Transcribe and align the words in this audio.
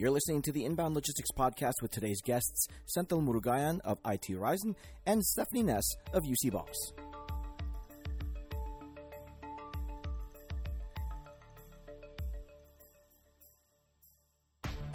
You're 0.00 0.10
listening 0.10 0.40
to 0.42 0.52
the 0.52 0.64
Inbound 0.64 0.94
Logistics 0.94 1.28
Podcast 1.30 1.82
with 1.82 1.90
today's 1.90 2.22
guests, 2.22 2.66
Senthil 2.96 3.22
Murugayan 3.22 3.80
of 3.84 3.98
IT 4.06 4.28
Horizon 4.32 4.74
and 5.04 5.22
Stephanie 5.22 5.62
Ness 5.62 5.84
of 6.14 6.22
UCBOS. 6.22 6.72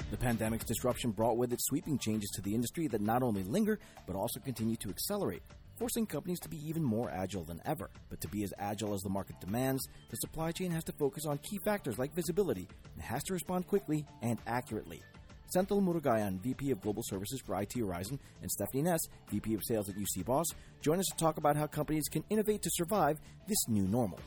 The 0.09 0.17
pandemic's 0.17 0.65
disruption 0.65 1.11
brought 1.11 1.37
with 1.37 1.53
it 1.53 1.59
sweeping 1.61 1.99
changes 1.99 2.31
to 2.31 2.41
the 2.41 2.55
industry 2.55 2.87
that 2.87 3.01
not 3.01 3.21
only 3.21 3.43
linger, 3.43 3.77
but 4.07 4.15
also 4.15 4.39
continue 4.39 4.75
to 4.77 4.89
accelerate, 4.89 5.43
forcing 5.77 6.05
companies 6.05 6.39
to 6.41 6.49
be 6.49 6.57
even 6.67 6.83
more 6.83 7.09
agile 7.09 7.43
than 7.43 7.61
ever. 7.65 7.89
But 8.09 8.21
to 8.21 8.27
be 8.27 8.43
as 8.43 8.53
agile 8.57 8.93
as 8.93 9.01
the 9.01 9.09
market 9.09 9.39
demands, 9.39 9.87
the 10.09 10.17
supply 10.17 10.51
chain 10.51 10.71
has 10.71 10.83
to 10.85 10.93
focus 10.93 11.25
on 11.25 11.37
key 11.39 11.59
factors 11.63 11.97
like 11.97 12.15
visibility 12.15 12.67
and 12.93 13.03
has 13.03 13.23
to 13.23 13.33
respond 13.33 13.67
quickly 13.67 14.05
and 14.21 14.39
accurately. 14.47 15.01
Senthil 15.55 15.81
Murugayan, 15.81 16.39
VP 16.41 16.71
of 16.71 16.81
Global 16.81 17.03
Services 17.05 17.41
for 17.45 17.59
IT 17.61 17.73
Horizon, 17.77 18.19
and 18.41 18.49
Stephanie 18.51 18.83
Ness, 18.83 19.01
VP 19.29 19.53
of 19.53 19.63
Sales 19.63 19.89
at 19.89 19.95
UCBOS, 19.95 20.45
join 20.81 20.99
us 20.99 21.05
to 21.11 21.17
talk 21.17 21.37
about 21.37 21.55
how 21.55 21.67
companies 21.67 22.07
can 22.09 22.23
innovate 22.29 22.61
to 22.63 22.69
survive 22.73 23.19
this 23.47 23.67
new 23.67 23.83
normal. 23.83 24.19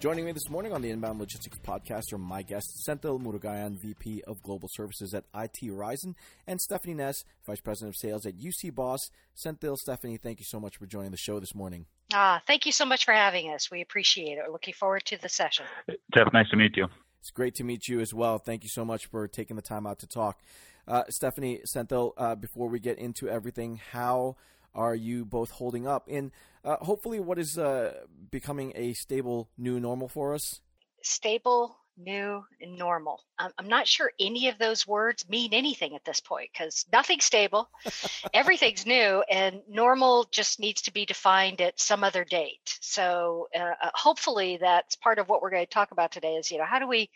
Joining 0.00 0.26
me 0.26 0.30
this 0.30 0.48
morning 0.48 0.72
on 0.72 0.80
the 0.80 0.90
Inbound 0.90 1.18
Logistics 1.18 1.58
Podcast 1.58 2.12
are 2.12 2.18
my 2.18 2.42
guests, 2.42 2.86
Senthil 2.88 3.20
Murugayan, 3.20 3.76
VP 3.76 4.22
of 4.28 4.40
Global 4.44 4.68
Services 4.70 5.12
at 5.12 5.24
IT 5.34 5.58
Horizon, 5.66 6.14
and 6.46 6.60
Stephanie 6.60 6.94
Ness, 6.94 7.24
Vice 7.44 7.60
President 7.60 7.96
of 7.96 7.96
Sales 7.96 8.24
at 8.24 8.34
UCBOS. 8.38 9.10
Senthil, 9.36 9.76
Stephanie, 9.76 10.16
thank 10.16 10.38
you 10.38 10.44
so 10.44 10.60
much 10.60 10.76
for 10.76 10.86
joining 10.86 11.10
the 11.10 11.16
show 11.16 11.40
this 11.40 11.52
morning. 11.52 11.86
Ah, 12.12 12.40
thank 12.46 12.64
you 12.64 12.70
so 12.70 12.84
much 12.84 13.04
for 13.04 13.12
having 13.12 13.50
us. 13.50 13.72
We 13.72 13.80
appreciate 13.80 14.38
it. 14.38 14.44
We're 14.46 14.52
looking 14.52 14.74
forward 14.74 15.04
to 15.06 15.20
the 15.20 15.28
session. 15.28 15.66
Jeff, 16.14 16.32
nice 16.32 16.48
to 16.50 16.56
meet 16.56 16.76
you. 16.76 16.86
It's 17.18 17.32
great 17.32 17.56
to 17.56 17.64
meet 17.64 17.88
you 17.88 17.98
as 17.98 18.14
well. 18.14 18.38
Thank 18.38 18.62
you 18.62 18.70
so 18.70 18.84
much 18.84 19.06
for 19.06 19.26
taking 19.26 19.56
the 19.56 19.62
time 19.62 19.84
out 19.84 19.98
to 19.98 20.06
talk. 20.06 20.38
Uh, 20.86 21.02
Stephanie, 21.08 21.60
Senthil, 21.74 22.12
uh, 22.16 22.36
before 22.36 22.68
we 22.68 22.78
get 22.78 22.98
into 22.98 23.28
everything, 23.28 23.80
how 23.90 24.36
are 24.78 24.94
you 24.94 25.24
both 25.24 25.50
holding 25.50 25.86
up 25.86 26.08
in 26.08 26.30
uh, 26.64 26.76
hopefully 26.76 27.18
what 27.20 27.38
is 27.38 27.58
uh, 27.58 27.92
becoming 28.30 28.72
a 28.76 28.92
stable 28.92 29.50
new 29.58 29.80
normal 29.80 30.08
for 30.08 30.34
us? 30.34 30.60
Stable, 31.02 31.76
new, 31.96 32.44
and 32.60 32.78
normal. 32.78 33.24
I'm 33.38 33.68
not 33.68 33.88
sure 33.88 34.12
any 34.20 34.48
of 34.48 34.58
those 34.58 34.86
words 34.86 35.28
mean 35.28 35.52
anything 35.52 35.94
at 35.94 36.04
this 36.04 36.20
point 36.20 36.50
because 36.52 36.86
nothing's 36.92 37.24
stable, 37.24 37.68
everything's 38.34 38.86
new, 38.86 39.22
and 39.30 39.62
normal 39.68 40.26
just 40.30 40.60
needs 40.60 40.82
to 40.82 40.92
be 40.92 41.06
defined 41.06 41.60
at 41.60 41.80
some 41.80 42.04
other 42.04 42.24
date. 42.24 42.78
So 42.80 43.48
uh, 43.54 43.74
uh, 43.82 43.90
hopefully 43.94 44.58
that's 44.60 44.96
part 44.96 45.18
of 45.18 45.28
what 45.28 45.42
we're 45.42 45.50
going 45.50 45.66
to 45.66 45.70
talk 45.70 45.90
about 45.90 46.12
today. 46.12 46.34
Is 46.34 46.50
you 46.50 46.58
know 46.58 46.64
how 46.64 46.78
do 46.78 46.86
we 46.86 47.10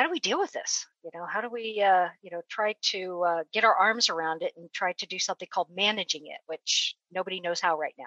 how 0.00 0.06
do 0.06 0.10
we 0.10 0.20
deal 0.20 0.38
with 0.38 0.50
this? 0.52 0.86
You 1.04 1.10
know, 1.12 1.26
how 1.26 1.42
do 1.42 1.50
we, 1.50 1.82
uh, 1.86 2.08
you 2.22 2.30
know, 2.30 2.40
try 2.48 2.74
to 2.92 3.22
uh, 3.22 3.42
get 3.52 3.64
our 3.64 3.74
arms 3.74 4.08
around 4.08 4.40
it 4.40 4.54
and 4.56 4.72
try 4.72 4.94
to 4.94 5.06
do 5.06 5.18
something 5.18 5.46
called 5.52 5.68
managing 5.76 6.22
it, 6.24 6.40
which 6.46 6.96
nobody 7.12 7.38
knows 7.38 7.60
how 7.60 7.78
right 7.78 7.92
now. 7.98 8.06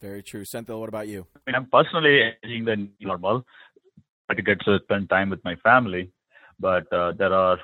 Very 0.00 0.20
true. 0.20 0.44
Senthil, 0.44 0.80
what 0.80 0.88
about 0.88 1.06
you? 1.06 1.28
I 1.36 1.40
mean, 1.46 1.54
I'm 1.54 1.66
personally 1.66 2.32
enjoying 2.42 2.64
the 2.64 2.88
normal. 3.06 3.44
I 4.28 4.34
get 4.34 4.58
to 4.62 4.80
spend 4.82 5.10
time 5.10 5.30
with 5.30 5.38
my 5.44 5.54
family, 5.62 6.10
but 6.58 6.92
uh, 6.92 7.12
there 7.12 7.32
are 7.32 7.58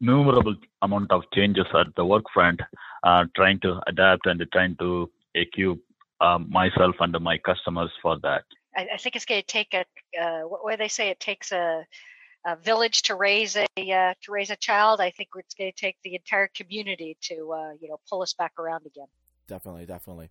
innumerable 0.00 0.54
amount 0.82 1.10
of 1.10 1.22
changes 1.34 1.66
at 1.74 1.88
the 1.96 2.04
work 2.04 2.22
front, 2.32 2.60
uh, 3.02 3.24
trying 3.34 3.58
to 3.60 3.80
adapt 3.88 4.26
and 4.26 4.40
trying 4.52 4.76
to 4.76 5.10
equip 5.34 5.78
um, 6.20 6.48
myself 6.50 6.94
and 7.00 7.16
my 7.20 7.36
customers 7.38 7.90
for 8.00 8.16
that. 8.20 8.44
I, 8.76 8.86
I 8.94 8.96
think 8.96 9.16
it's 9.16 9.24
going 9.24 9.42
to 9.42 9.46
take 9.46 9.74
a, 9.74 9.84
uh, 10.22 10.42
what 10.42 10.70
do 10.70 10.76
they 10.76 10.86
say? 10.86 11.08
It 11.10 11.18
takes 11.18 11.50
a, 11.50 11.84
a 12.46 12.56
village 12.56 13.02
to 13.02 13.14
raise 13.14 13.56
a 13.56 13.66
uh, 13.76 14.14
to 14.22 14.32
raise 14.32 14.50
a 14.50 14.56
child. 14.56 15.00
I 15.00 15.10
think 15.10 15.30
it's 15.36 15.54
going 15.54 15.72
to 15.72 15.76
take 15.76 15.96
the 16.02 16.14
entire 16.14 16.48
community 16.54 17.16
to 17.22 17.52
uh, 17.52 17.70
you 17.80 17.88
know 17.88 18.00
pull 18.08 18.22
us 18.22 18.34
back 18.34 18.52
around 18.58 18.86
again. 18.86 19.06
Definitely, 19.46 19.86
definitely. 19.86 20.30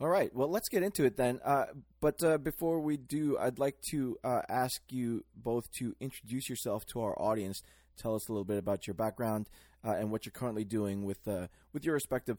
All 0.00 0.08
right. 0.08 0.34
Well, 0.34 0.50
let's 0.50 0.68
get 0.68 0.82
into 0.82 1.04
it 1.04 1.16
then. 1.16 1.40
Uh, 1.44 1.66
but 2.00 2.22
uh, 2.22 2.38
before 2.38 2.80
we 2.80 2.96
do, 2.96 3.38
I'd 3.38 3.58
like 3.58 3.80
to 3.90 4.16
uh, 4.24 4.42
ask 4.48 4.82
you 4.90 5.24
both 5.36 5.70
to 5.78 5.94
introduce 6.00 6.48
yourself 6.48 6.84
to 6.86 7.00
our 7.00 7.20
audience. 7.20 7.62
Tell 7.96 8.16
us 8.16 8.28
a 8.28 8.32
little 8.32 8.44
bit 8.44 8.58
about 8.58 8.86
your 8.88 8.94
background 8.94 9.48
uh, 9.86 9.92
and 9.92 10.10
what 10.10 10.26
you're 10.26 10.32
currently 10.32 10.64
doing 10.64 11.04
with 11.04 11.26
uh, 11.28 11.46
with 11.72 11.84
your 11.84 11.94
respective 11.94 12.38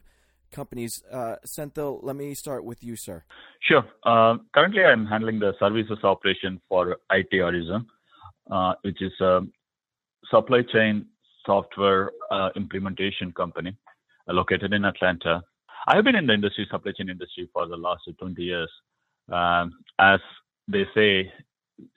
companies. 0.52 1.02
Uh, 1.12 1.38
Senthil, 1.46 2.00
let 2.04 2.16
me 2.16 2.34
start 2.34 2.66
with 2.66 2.84
you, 2.84 2.96
sir. 2.96 3.24
Sure. 3.62 3.86
Uh, 4.04 4.38
currently, 4.54 4.84
I'm 4.84 5.06
handling 5.06 5.40
the 5.40 5.54
services 5.60 6.00
operation 6.04 6.62
for 6.68 6.98
IT 7.12 7.30
Horizon, 7.32 7.88
which 8.84 9.02
is 9.02 9.14
a 9.22 9.42
supply 10.30 10.62
chain 10.62 11.06
software 11.46 12.12
implementation 12.56 13.32
company 13.32 13.76
located 14.28 14.74
in 14.74 14.86
Atlanta. 14.86 15.42
I've 15.88 16.04
been 16.04 16.16
in 16.16 16.26
the 16.26 16.34
industry, 16.34 16.68
supply 16.70 16.94
chain 16.94 17.10
industry, 17.10 17.48
for 17.54 17.68
the 17.68 17.78
last 17.78 18.10
20 18.18 18.42
years. 18.42 18.72
Um, 19.32 19.74
as 20.00 20.20
they 20.68 20.86
say, 20.96 21.32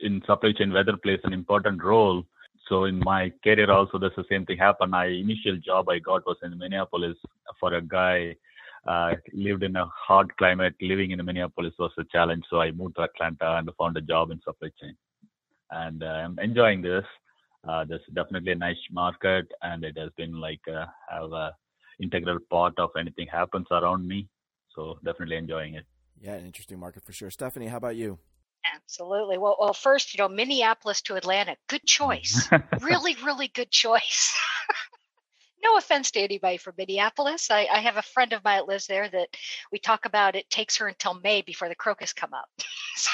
in 0.01 0.23
supply 0.27 0.53
chain, 0.53 0.73
weather 0.73 0.97
plays 0.97 1.21
an 1.25 1.33
important 1.33 1.83
role. 1.83 2.25
So 2.69 2.85
in 2.85 2.99
my 2.99 3.33
career 3.43 3.71
also, 3.71 3.99
that's 3.99 4.17
the 4.17 4.25
same 4.29 4.45
thing 4.45 4.59
happened. 4.59 4.91
My 4.91 5.07
initial 5.07 5.57
job 5.57 5.89
I 5.89 6.01
got 6.01 6.27
was 6.27 6.37
in 6.43 6.59
Minneapolis 6.59 7.17
for 7.59 7.73
a 7.75 7.81
guy 7.81 8.37
uh, 8.87 9.15
lived 9.33 9.63
in 9.63 9.77
a 9.77 9.87
hot 9.87 10.37
climate. 10.37 10.75
Living 10.83 11.13
in 11.13 11.25
Minneapolis 11.25 11.73
was 11.79 11.93
a 11.99 12.05
challenge, 12.05 12.45
so 12.51 12.61
I 12.61 12.71
moved 12.73 12.97
to 12.97 13.03
Atlanta 13.03 13.57
and 13.57 13.71
found 13.79 13.97
a 13.97 14.03
job 14.03 14.31
in 14.31 14.41
supply 14.43 14.69
chain. 14.81 14.95
And 15.71 16.03
uh, 16.03 16.07
I'm 16.07 16.39
enjoying 16.39 16.83
this. 16.83 17.05
Uh, 17.69 17.85
is 17.91 18.01
definitely 18.15 18.53
a 18.53 18.55
nice 18.55 18.77
market, 18.91 19.47
and 19.63 19.85
it 19.85 19.99
has 19.99 20.11
been 20.17 20.41
like 20.41 20.61
uh, 20.69 20.87
have 21.11 21.33
a 21.33 21.53
integral 22.01 22.39
part 22.51 22.79
of 22.79 22.91
anything 22.99 23.27
happens 23.27 23.67
around 23.71 24.07
me. 24.07 24.29
So 24.75 24.99
definitely 25.05 25.37
enjoying 25.37 25.75
it. 25.75 25.85
Yeah, 26.21 26.35
an 26.35 26.47
interesting 26.47 26.79
market 26.79 27.05
for 27.05 27.13
sure. 27.13 27.31
Stephanie, 27.31 27.67
how 27.67 27.77
about 27.77 27.97
you? 27.97 28.19
Absolutely. 28.75 29.39
Well, 29.39 29.57
well, 29.59 29.73
first, 29.73 30.15
you 30.15 30.19
know, 30.23 30.29
Minneapolis 30.29 31.03
to 31.03 31.17
Atlanta, 31.17 31.57
good 31.69 31.85
choice. 31.85 32.49
really, 32.81 33.17
really 33.25 33.49
good 33.49 33.71
choice. 33.71 34.37
no 35.63 35.77
offense 35.77 36.11
to 36.13 36.21
anybody 36.21 36.57
from 36.57 36.75
Minneapolis. 36.77 37.51
I, 37.51 37.67
I, 37.73 37.81
have 37.81 37.97
a 37.97 38.03
friend 38.03 38.33
of 38.33 38.45
mine 38.45 38.59
that 38.59 38.69
lives 38.69 38.87
there 38.87 39.09
that 39.09 39.29
we 39.73 39.79
talk 39.79 40.05
about. 40.05 40.37
It 40.37 40.49
takes 40.51 40.77
her 40.79 40.89
until 40.89 41.15
May 41.15 41.43
before 41.43 41.69
the 41.69 41.75
crocus 41.75 42.13
come 42.13 42.35
up. 42.35 42.49
so 42.97 43.11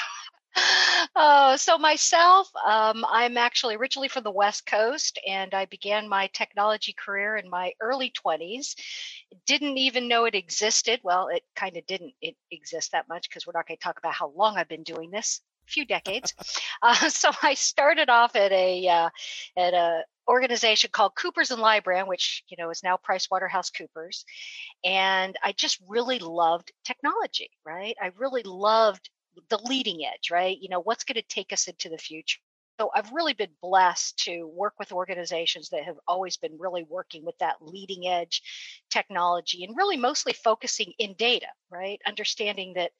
uh, 1.15 1.57
so 1.57 1.77
myself, 1.77 2.49
um, 2.65 3.05
I'm 3.09 3.37
actually 3.37 3.75
originally 3.75 4.07
from 4.07 4.23
the 4.23 4.31
West 4.31 4.65
Coast, 4.65 5.19
and 5.27 5.53
I 5.53 5.65
began 5.65 6.07
my 6.07 6.27
technology 6.33 6.93
career 6.93 7.35
in 7.37 7.49
my 7.49 7.73
early 7.81 8.11
20s. 8.11 8.75
Didn't 9.45 9.77
even 9.77 10.07
know 10.07 10.25
it 10.25 10.35
existed. 10.35 10.99
Well, 11.03 11.27
it 11.27 11.43
kind 11.55 11.77
of 11.77 11.85
didn't 11.85 12.13
it 12.21 12.35
exist 12.51 12.91
that 12.91 13.07
much 13.09 13.29
because 13.29 13.45
we're 13.45 13.53
not 13.55 13.67
going 13.67 13.77
to 13.77 13.83
talk 13.83 13.99
about 13.99 14.13
how 14.13 14.31
long 14.35 14.57
I've 14.57 14.69
been 14.69 14.83
doing 14.83 15.11
this. 15.11 15.41
A 15.67 15.71
few 15.71 15.85
decades. 15.85 16.33
uh, 16.81 16.93
so 17.09 17.31
I 17.41 17.53
started 17.53 18.09
off 18.09 18.35
at 18.35 18.51
a 18.51 18.87
uh, 18.87 19.09
at 19.57 19.73
a 19.73 20.03
organization 20.27 20.89
called 20.91 21.15
Coopers 21.15 21.51
and 21.51 21.61
Lybrand, 21.61 22.07
which 22.07 22.43
you 22.47 22.57
know 22.57 22.69
is 22.69 22.83
now 22.83 22.97
Price 22.97 23.29
Waterhouse 23.29 23.69
Coopers, 23.69 24.25
and 24.83 25.35
I 25.43 25.51
just 25.53 25.79
really 25.87 26.19
loved 26.19 26.71
technology. 26.83 27.49
Right, 27.65 27.95
I 28.01 28.11
really 28.17 28.43
loved 28.43 29.09
the 29.49 29.59
leading 29.65 30.05
edge, 30.05 30.31
right? 30.31 30.57
You 30.59 30.69
know, 30.69 30.81
what's 30.81 31.03
going 31.03 31.15
to 31.15 31.27
take 31.27 31.53
us 31.53 31.67
into 31.67 31.89
the 31.89 31.97
future? 31.97 32.39
So 32.79 32.91
I've 32.93 33.11
really 33.13 33.33
been 33.33 33.51
blessed 33.61 34.17
to 34.25 34.47
work 34.47 34.73
with 34.77 34.91
organizations 34.91 35.69
that 35.69 35.85
have 35.85 35.95
always 36.07 36.35
been 36.35 36.57
really 36.59 36.83
working 36.83 37.23
with 37.23 37.37
that 37.37 37.55
leading 37.61 38.07
edge 38.07 38.41
technology 38.89 39.63
and 39.63 39.77
really 39.77 39.95
mostly 39.95 40.33
focusing 40.33 40.91
in 40.99 41.13
data, 41.13 41.47
right? 41.69 42.01
Understanding 42.05 42.73
that, 42.73 42.91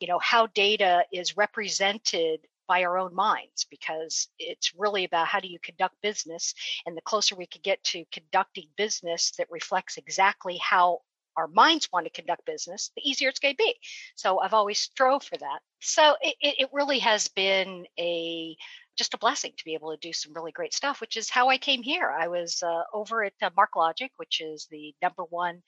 you 0.00 0.08
know, 0.08 0.18
how 0.18 0.48
data 0.48 1.04
is 1.12 1.36
represented 1.36 2.40
by 2.66 2.82
our 2.84 2.98
own 2.98 3.14
minds 3.14 3.66
because 3.70 4.28
it's 4.38 4.72
really 4.76 5.04
about 5.04 5.26
how 5.26 5.40
do 5.40 5.48
you 5.48 5.58
conduct 5.60 5.94
business 6.02 6.54
and 6.86 6.96
the 6.96 7.02
closer 7.02 7.34
we 7.34 7.46
can 7.46 7.60
get 7.62 7.82
to 7.82 8.04
conducting 8.12 8.66
business 8.76 9.32
that 9.38 9.50
reflects 9.50 9.96
exactly 9.96 10.56
how 10.58 11.00
our 11.36 11.48
minds 11.48 11.88
want 11.92 12.06
to 12.06 12.10
conduct 12.10 12.44
business, 12.46 12.90
the 12.96 13.08
easier 13.08 13.28
it's 13.28 13.38
going 13.38 13.54
to 13.54 13.58
be. 13.58 13.74
So 14.14 14.40
I've 14.40 14.54
always 14.54 14.78
strove 14.78 15.22
for 15.22 15.36
that. 15.38 15.60
So 15.80 16.16
it, 16.20 16.36
it 16.40 16.68
really 16.72 16.98
has 16.98 17.28
been 17.28 17.86
a 17.98 18.56
just 19.00 19.14
a 19.14 19.18
blessing 19.18 19.52
to 19.56 19.64
be 19.64 19.72
able 19.72 19.92
to 19.92 20.06
do 20.06 20.12
some 20.12 20.34
really 20.34 20.52
great 20.52 20.74
stuff, 20.74 21.00
which 21.00 21.16
is 21.16 21.30
how 21.30 21.48
I 21.48 21.56
came 21.56 21.82
here. 21.82 22.10
I 22.10 22.28
was 22.28 22.62
uh, 22.62 22.82
over 22.92 23.24
at 23.24 23.32
uh, 23.40 23.48
MarkLogic, 23.58 24.10
which 24.18 24.42
is 24.42 24.66
the 24.70 24.94
number 25.00 25.22
one 25.30 25.62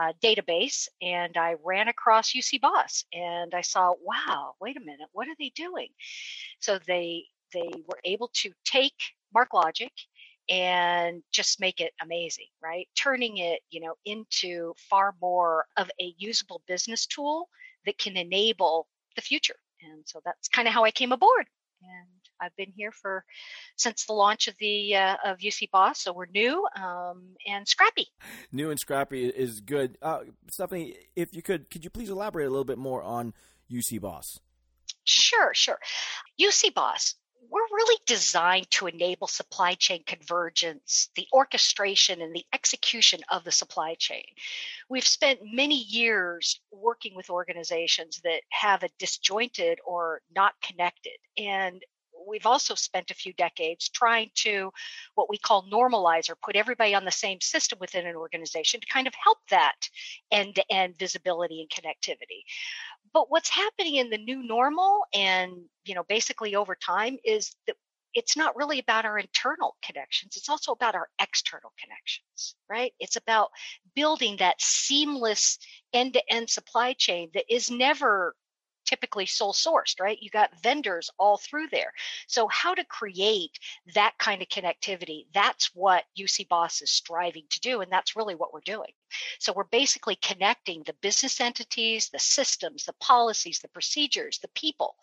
uh, 0.00 0.14
database, 0.24 0.88
and 1.02 1.36
I 1.36 1.56
ran 1.62 1.88
across 1.88 2.32
UCBOS, 2.32 3.04
and 3.12 3.52
I 3.54 3.60
saw, 3.60 3.92
wow, 4.02 4.54
wait 4.58 4.78
a 4.78 4.80
minute, 4.80 5.08
what 5.12 5.28
are 5.28 5.36
they 5.38 5.52
doing? 5.54 5.88
So 6.60 6.78
they 6.86 7.24
they 7.52 7.70
were 7.86 8.00
able 8.04 8.30
to 8.34 8.52
take 8.64 8.94
MarkLogic 9.36 9.90
and 10.48 11.22
just 11.30 11.60
make 11.60 11.80
it 11.80 11.92
amazing, 12.02 12.46
right? 12.62 12.88
Turning 12.96 13.38
it, 13.38 13.60
you 13.70 13.80
know, 13.80 13.94
into 14.04 14.74
far 14.90 15.14
more 15.20 15.66
of 15.76 15.90
a 16.00 16.14
usable 16.18 16.62
business 16.66 17.06
tool 17.06 17.48
that 17.84 17.98
can 17.98 18.16
enable 18.16 18.88
the 19.16 19.22
future. 19.22 19.56
And 19.82 20.02
so 20.06 20.20
that's 20.24 20.48
kind 20.48 20.66
of 20.66 20.74
how 20.74 20.84
I 20.84 20.90
came 20.90 21.12
aboard. 21.12 21.46
And 21.82 22.08
I've 22.40 22.56
been 22.56 22.72
here 22.74 22.92
for 22.92 23.24
since 23.76 24.06
the 24.06 24.12
launch 24.12 24.48
of 24.48 24.54
the 24.58 24.96
uh, 24.96 25.16
of 25.24 25.38
UCBOS, 25.38 25.96
so 25.96 26.12
we're 26.12 26.26
new 26.26 26.66
um, 26.76 27.34
and 27.46 27.66
scrappy. 27.66 28.06
New 28.52 28.70
and 28.70 28.78
scrappy 28.78 29.26
is 29.26 29.60
good. 29.60 29.98
Uh, 30.02 30.20
Stephanie, 30.50 30.96
if 31.16 31.34
you 31.34 31.42
could, 31.42 31.70
could 31.70 31.84
you 31.84 31.90
please 31.90 32.10
elaborate 32.10 32.46
a 32.46 32.50
little 32.50 32.64
bit 32.64 32.78
more 32.78 33.02
on 33.02 33.32
UCBOS? 33.70 34.40
Sure, 35.04 35.52
sure. 35.54 35.78
UCBOS 36.40 37.14
we're 37.50 37.60
really 37.72 37.98
designed 38.06 38.70
to 38.70 38.86
enable 38.86 39.26
supply 39.26 39.74
chain 39.74 40.02
convergence, 40.06 41.08
the 41.14 41.26
orchestration 41.32 42.20
and 42.20 42.34
the 42.34 42.44
execution 42.52 43.20
of 43.30 43.44
the 43.44 43.52
supply 43.52 43.94
chain. 43.94 44.24
We've 44.88 45.06
spent 45.06 45.40
many 45.42 45.82
years 45.82 46.60
working 46.70 47.14
with 47.14 47.30
organizations 47.30 48.20
that 48.24 48.42
have 48.50 48.82
a 48.82 48.90
disjointed 48.98 49.78
or 49.86 50.20
not 50.34 50.54
connected. 50.62 51.16
And 51.36 51.82
we've 52.26 52.46
also 52.46 52.74
spent 52.74 53.10
a 53.10 53.14
few 53.14 53.32
decades 53.34 53.88
trying 53.88 54.30
to 54.34 54.70
what 55.14 55.30
we 55.30 55.38
call 55.38 55.68
normalize 55.70 56.28
or 56.28 56.36
put 56.36 56.56
everybody 56.56 56.94
on 56.94 57.04
the 57.04 57.10
same 57.10 57.40
system 57.40 57.78
within 57.80 58.06
an 58.06 58.16
organization 58.16 58.80
to 58.80 58.86
kind 58.86 59.06
of 59.06 59.14
help 59.14 59.38
that 59.50 59.88
end 60.30 60.54
to 60.56 60.64
end 60.72 60.98
visibility 60.98 61.60
and 61.60 61.70
connectivity 61.70 62.42
but 63.12 63.30
what's 63.30 63.48
happening 63.50 63.96
in 63.96 64.10
the 64.10 64.18
new 64.18 64.42
normal 64.42 65.00
and 65.14 65.52
you 65.84 65.94
know 65.94 66.04
basically 66.08 66.54
over 66.54 66.74
time 66.74 67.16
is 67.24 67.54
that 67.66 67.76
it's 68.14 68.36
not 68.36 68.56
really 68.56 68.78
about 68.78 69.04
our 69.04 69.18
internal 69.18 69.76
connections 69.82 70.36
it's 70.36 70.48
also 70.48 70.72
about 70.72 70.94
our 70.94 71.08
external 71.20 71.72
connections 71.80 72.54
right? 72.68 72.92
It's 73.00 73.16
about 73.16 73.50
building 73.94 74.36
that 74.38 74.60
seamless 74.60 75.58
end-to-end 75.92 76.50
supply 76.50 76.92
chain 76.92 77.30
that 77.34 77.44
is 77.52 77.70
never 77.70 78.34
typically 78.88 79.26
sole 79.26 79.52
sourced, 79.52 80.00
right? 80.00 80.18
You 80.20 80.30
got 80.30 80.62
vendors 80.62 81.10
all 81.18 81.36
through 81.36 81.68
there. 81.68 81.92
So, 82.26 82.48
how 82.48 82.74
to 82.74 82.84
create 82.84 83.58
that 83.94 84.14
kind 84.18 84.40
of 84.40 84.48
connectivity, 84.48 85.26
that's 85.34 85.70
what 85.74 86.04
UCBOS 86.18 86.82
is 86.82 86.90
striving 86.90 87.44
to 87.50 87.60
do. 87.60 87.82
And 87.82 87.92
that's 87.92 88.16
really 88.16 88.34
what 88.34 88.54
we're 88.54 88.60
doing. 88.60 88.92
So, 89.38 89.52
we're 89.52 89.64
basically 89.64 90.16
connecting 90.16 90.82
the 90.84 90.94
business 91.02 91.40
entities, 91.40 92.08
the 92.08 92.18
systems, 92.18 92.84
the 92.84 92.94
policies, 92.94 93.58
the 93.58 93.68
procedures, 93.68 94.38
the 94.38 94.48
people. 94.54 94.96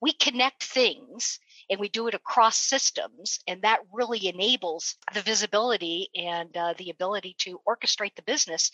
We 0.00 0.12
connect 0.12 0.64
things 0.64 1.38
and 1.70 1.78
we 1.78 1.88
do 1.88 2.08
it 2.08 2.14
across 2.14 2.56
systems 2.56 3.40
and 3.46 3.62
that 3.62 3.80
really 3.92 4.26
enables 4.26 4.96
the 5.14 5.22
visibility 5.22 6.08
and 6.14 6.56
uh, 6.56 6.74
the 6.78 6.90
ability 6.90 7.34
to 7.38 7.60
orchestrate 7.68 8.14
the 8.16 8.22
business 8.22 8.70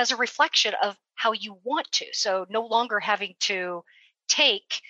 as 0.00 0.10
a 0.10 0.16
reflection 0.16 0.72
of 0.82 0.96
how 1.14 1.32
you 1.32 1.58
want 1.62 1.92
to. 1.92 2.06
So 2.12 2.46
no 2.48 2.66
longer 2.66 2.98
having 2.98 3.34
to 3.40 3.84
take 4.28 4.80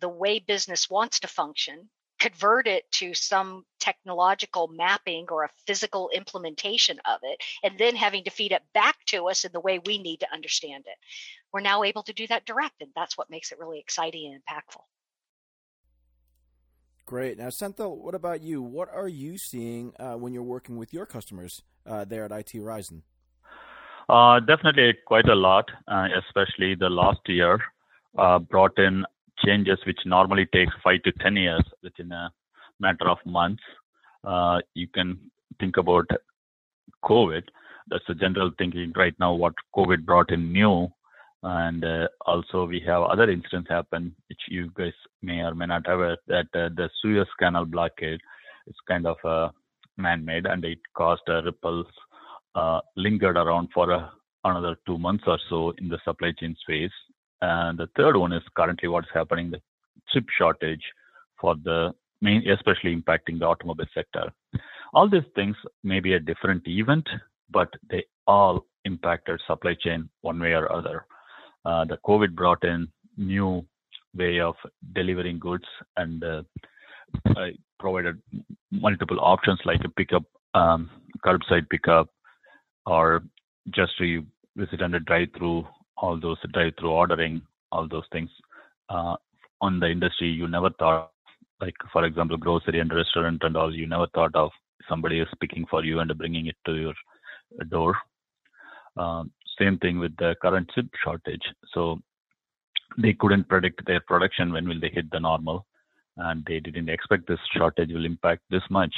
the 0.00 0.08
way 0.08 0.38
business 0.38 0.88
wants 0.88 1.20
to 1.20 1.28
function, 1.28 1.90
convert 2.18 2.66
it 2.66 2.90
to 2.92 3.12
some 3.12 3.66
technological 3.78 4.68
mapping 4.68 5.26
or 5.28 5.44
a 5.44 5.50
physical 5.66 6.08
implementation 6.14 6.98
of 7.04 7.20
it, 7.22 7.38
and 7.62 7.78
then 7.78 7.94
having 7.94 8.24
to 8.24 8.30
feed 8.30 8.52
it 8.52 8.62
back 8.72 8.96
to 9.06 9.28
us 9.28 9.44
in 9.44 9.52
the 9.52 9.60
way 9.60 9.80
we 9.84 9.98
need 9.98 10.20
to 10.20 10.32
understand 10.32 10.84
it. 10.86 10.96
We're 11.52 11.60
now 11.60 11.84
able 11.84 12.04
to 12.04 12.14
do 12.14 12.26
that 12.28 12.46
direct, 12.46 12.80
and 12.80 12.90
that's 12.96 13.18
what 13.18 13.28
makes 13.28 13.52
it 13.52 13.58
really 13.58 13.80
exciting 13.80 14.32
and 14.32 14.42
impactful. 14.42 14.82
Great. 17.04 17.36
Now, 17.36 17.48
Senthil, 17.48 17.98
what 17.98 18.14
about 18.14 18.42
you? 18.42 18.62
What 18.62 18.88
are 18.94 19.08
you 19.08 19.36
seeing 19.36 19.92
uh, 19.98 20.14
when 20.14 20.32
you're 20.32 20.42
working 20.42 20.78
with 20.78 20.94
your 20.94 21.04
customers 21.04 21.62
uh, 21.84 22.06
there 22.06 22.24
at 22.24 22.32
IT 22.32 22.52
Horizon? 22.54 23.02
Uh, 24.08 24.40
definitely 24.40 24.94
quite 25.06 25.28
a 25.28 25.34
lot, 25.34 25.70
uh, 25.86 26.08
especially 26.26 26.74
the 26.74 26.88
last 26.88 27.20
year 27.26 27.60
uh, 28.16 28.38
brought 28.38 28.78
in 28.78 29.04
changes 29.44 29.78
which 29.86 29.98
normally 30.06 30.46
takes 30.46 30.72
five 30.82 31.02
to 31.02 31.12
10 31.12 31.36
years 31.36 31.62
within 31.82 32.10
a 32.10 32.30
matter 32.80 33.08
of 33.08 33.18
months. 33.26 33.62
You 34.74 34.88
can 34.88 35.18
think 35.60 35.76
about 35.76 36.06
COVID. 37.04 37.42
That's 37.88 38.04
the 38.08 38.14
general 38.14 38.50
thinking 38.58 38.92
right 38.96 39.14
now, 39.20 39.34
what 39.34 39.54
COVID 39.76 40.04
brought 40.04 40.30
in 40.32 40.52
new. 40.52 40.88
And 41.42 41.84
also 42.26 42.64
we 42.64 42.80
have 42.86 43.02
other 43.02 43.30
incidents 43.30 43.68
happen, 43.68 44.14
which 44.28 44.40
you 44.48 44.70
guys 44.74 44.94
may 45.22 45.40
or 45.40 45.54
may 45.54 45.66
not 45.66 45.86
have 45.86 46.16
that 46.28 46.46
the 46.52 46.90
Suez 47.00 47.28
Canal 47.38 47.66
blockade 47.66 48.20
is 48.66 48.74
kind 48.88 49.06
of 49.06 49.52
man-made 49.98 50.46
and 50.46 50.64
it 50.64 50.78
caused 50.96 51.22
ripples 51.28 51.86
lingered 52.96 53.36
around 53.36 53.68
for 53.74 53.90
a, 53.90 54.10
another 54.44 54.76
two 54.86 54.98
months 54.98 55.24
or 55.26 55.38
so 55.48 55.72
in 55.78 55.88
the 55.88 55.98
supply 56.04 56.32
chain 56.38 56.56
space. 56.62 56.96
And 57.40 57.78
the 57.78 57.88
third 57.96 58.16
one 58.16 58.32
is 58.32 58.42
currently 58.56 58.88
what's 58.88 59.08
happening, 59.14 59.50
the 59.50 59.60
chip 60.12 60.24
shortage 60.36 60.82
for 61.40 61.54
the 61.62 61.92
main, 62.20 62.48
especially 62.48 62.96
impacting 62.96 63.38
the 63.38 63.46
automobile 63.46 63.86
sector. 63.94 64.32
All 64.92 65.08
these 65.08 65.28
things 65.34 65.56
may 65.84 66.00
be 66.00 66.14
a 66.14 66.20
different 66.20 66.66
event, 66.66 67.06
but 67.50 67.68
they 67.90 68.04
all 68.26 68.66
impacted 68.84 69.40
supply 69.46 69.74
chain 69.74 70.08
one 70.22 70.40
way 70.40 70.52
or 70.52 70.70
other. 70.72 71.06
Uh, 71.64 71.84
the 71.84 71.98
COVID 72.06 72.34
brought 72.34 72.64
in 72.64 72.88
new 73.16 73.64
way 74.14 74.40
of 74.40 74.54
delivering 74.94 75.38
goods 75.38 75.64
and 75.96 76.24
uh, 76.24 76.42
provided 77.78 78.20
multiple 78.70 79.18
options 79.20 79.60
like 79.64 79.80
a 79.84 79.88
pickup, 79.88 80.24
um, 80.54 80.90
curbside 81.24 81.68
pickup, 81.68 82.08
or 82.88 83.22
just 83.74 83.96
to 83.98 84.24
visit 84.56 84.80
and 84.80 85.04
drive 85.04 85.28
through 85.36 85.66
all 85.98 86.18
those 86.18 86.38
drive 86.52 86.72
through 86.78 86.90
ordering, 86.90 87.42
all 87.70 87.86
those 87.88 88.04
things. 88.12 88.30
Uh, 88.88 89.16
on 89.60 89.78
the 89.78 89.88
industry, 89.88 90.28
you 90.28 90.48
never 90.48 90.70
thought, 90.78 91.10
like 91.60 91.74
for 91.92 92.04
example, 92.04 92.36
grocery 92.36 92.80
and 92.80 92.92
restaurant 92.94 93.42
and 93.42 93.56
all, 93.56 93.74
you 93.74 93.86
never 93.86 94.06
thought 94.14 94.34
of 94.34 94.50
somebody 94.88 95.20
is 95.20 95.28
picking 95.40 95.66
for 95.70 95.84
you 95.84 95.98
and 96.00 96.16
bringing 96.16 96.46
it 96.46 96.56
to 96.64 96.74
your 96.74 96.94
door. 97.68 97.94
Um, 98.96 99.30
same 99.58 99.78
thing 99.78 99.98
with 99.98 100.16
the 100.16 100.34
current 100.40 100.70
chip 100.74 100.86
shortage. 101.04 101.42
So 101.74 102.00
they 102.96 103.12
couldn't 103.12 103.48
predict 103.48 103.84
their 103.86 104.00
production 104.00 104.52
when 104.52 104.68
will 104.68 104.80
they 104.80 104.90
hit 104.92 105.10
the 105.10 105.20
normal, 105.20 105.66
and 106.16 106.44
they 106.46 106.60
didn't 106.60 106.88
expect 106.88 107.26
this 107.28 107.38
shortage 107.54 107.90
will 107.92 108.06
impact 108.06 108.42
this 108.50 108.62
much. 108.70 108.94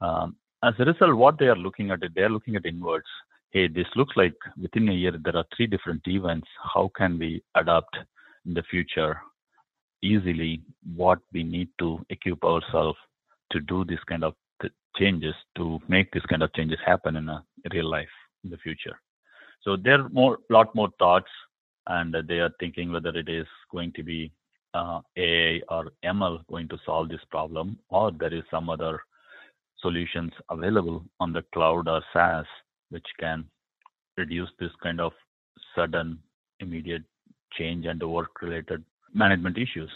Um, 0.00 0.36
as 0.62 0.74
a 0.78 0.84
result, 0.84 1.14
what 1.14 1.38
they 1.38 1.46
are 1.46 1.56
looking 1.56 1.90
at 1.90 2.00
they 2.14 2.22
are 2.22 2.30
looking 2.30 2.56
at 2.56 2.66
inwards. 2.66 3.06
Hey, 3.50 3.66
this 3.66 3.86
looks 3.96 4.16
like 4.16 4.34
within 4.60 4.88
a 4.88 4.92
year 4.92 5.12
there 5.12 5.36
are 5.36 5.44
three 5.56 5.66
different 5.66 6.02
events. 6.06 6.46
How 6.74 6.90
can 6.96 7.18
we 7.18 7.42
adapt 7.56 7.96
in 8.46 8.54
the 8.54 8.62
future 8.70 9.20
easily? 10.02 10.62
What 10.94 11.18
we 11.32 11.42
need 11.42 11.68
to 11.78 12.04
equip 12.10 12.44
ourselves 12.44 12.98
to 13.52 13.60
do 13.60 13.84
this 13.84 13.98
kind 14.06 14.24
of 14.24 14.34
changes 14.96 15.34
to 15.56 15.80
make 15.88 16.12
this 16.12 16.24
kind 16.26 16.42
of 16.42 16.52
changes 16.54 16.78
happen 16.84 17.16
in 17.16 17.28
a 17.28 17.42
real 17.72 17.88
life 17.88 18.08
in 18.44 18.50
the 18.50 18.56
future. 18.58 18.98
So 19.62 19.76
there 19.76 20.00
are 20.00 20.08
more, 20.08 20.38
lot 20.48 20.74
more 20.74 20.88
thoughts, 20.98 21.30
and 21.86 22.14
they 22.28 22.38
are 22.38 22.50
thinking 22.60 22.92
whether 22.92 23.10
it 23.10 23.28
is 23.28 23.46
going 23.70 23.92
to 23.94 24.02
be 24.02 24.32
uh, 24.74 25.00
AI 25.16 25.60
or 25.68 25.90
ML 26.04 26.46
going 26.48 26.68
to 26.68 26.78
solve 26.86 27.08
this 27.08 27.24
problem, 27.30 27.78
or 27.88 28.10
there 28.12 28.32
is 28.32 28.44
some 28.50 28.68
other 28.70 29.00
solutions 29.82 30.32
available 30.50 31.04
on 31.20 31.32
the 31.32 31.42
cloud 31.54 31.88
or 31.88 32.02
SaaS, 32.12 32.46
which 32.90 33.06
can 33.18 33.44
reduce 34.16 34.50
this 34.58 34.70
kind 34.82 35.00
of 35.00 35.12
sudden, 35.74 36.18
immediate 36.60 37.02
change 37.52 37.86
and 37.86 38.00
the 38.00 38.08
work-related 38.08 38.84
management 39.14 39.56
issues. 39.58 39.90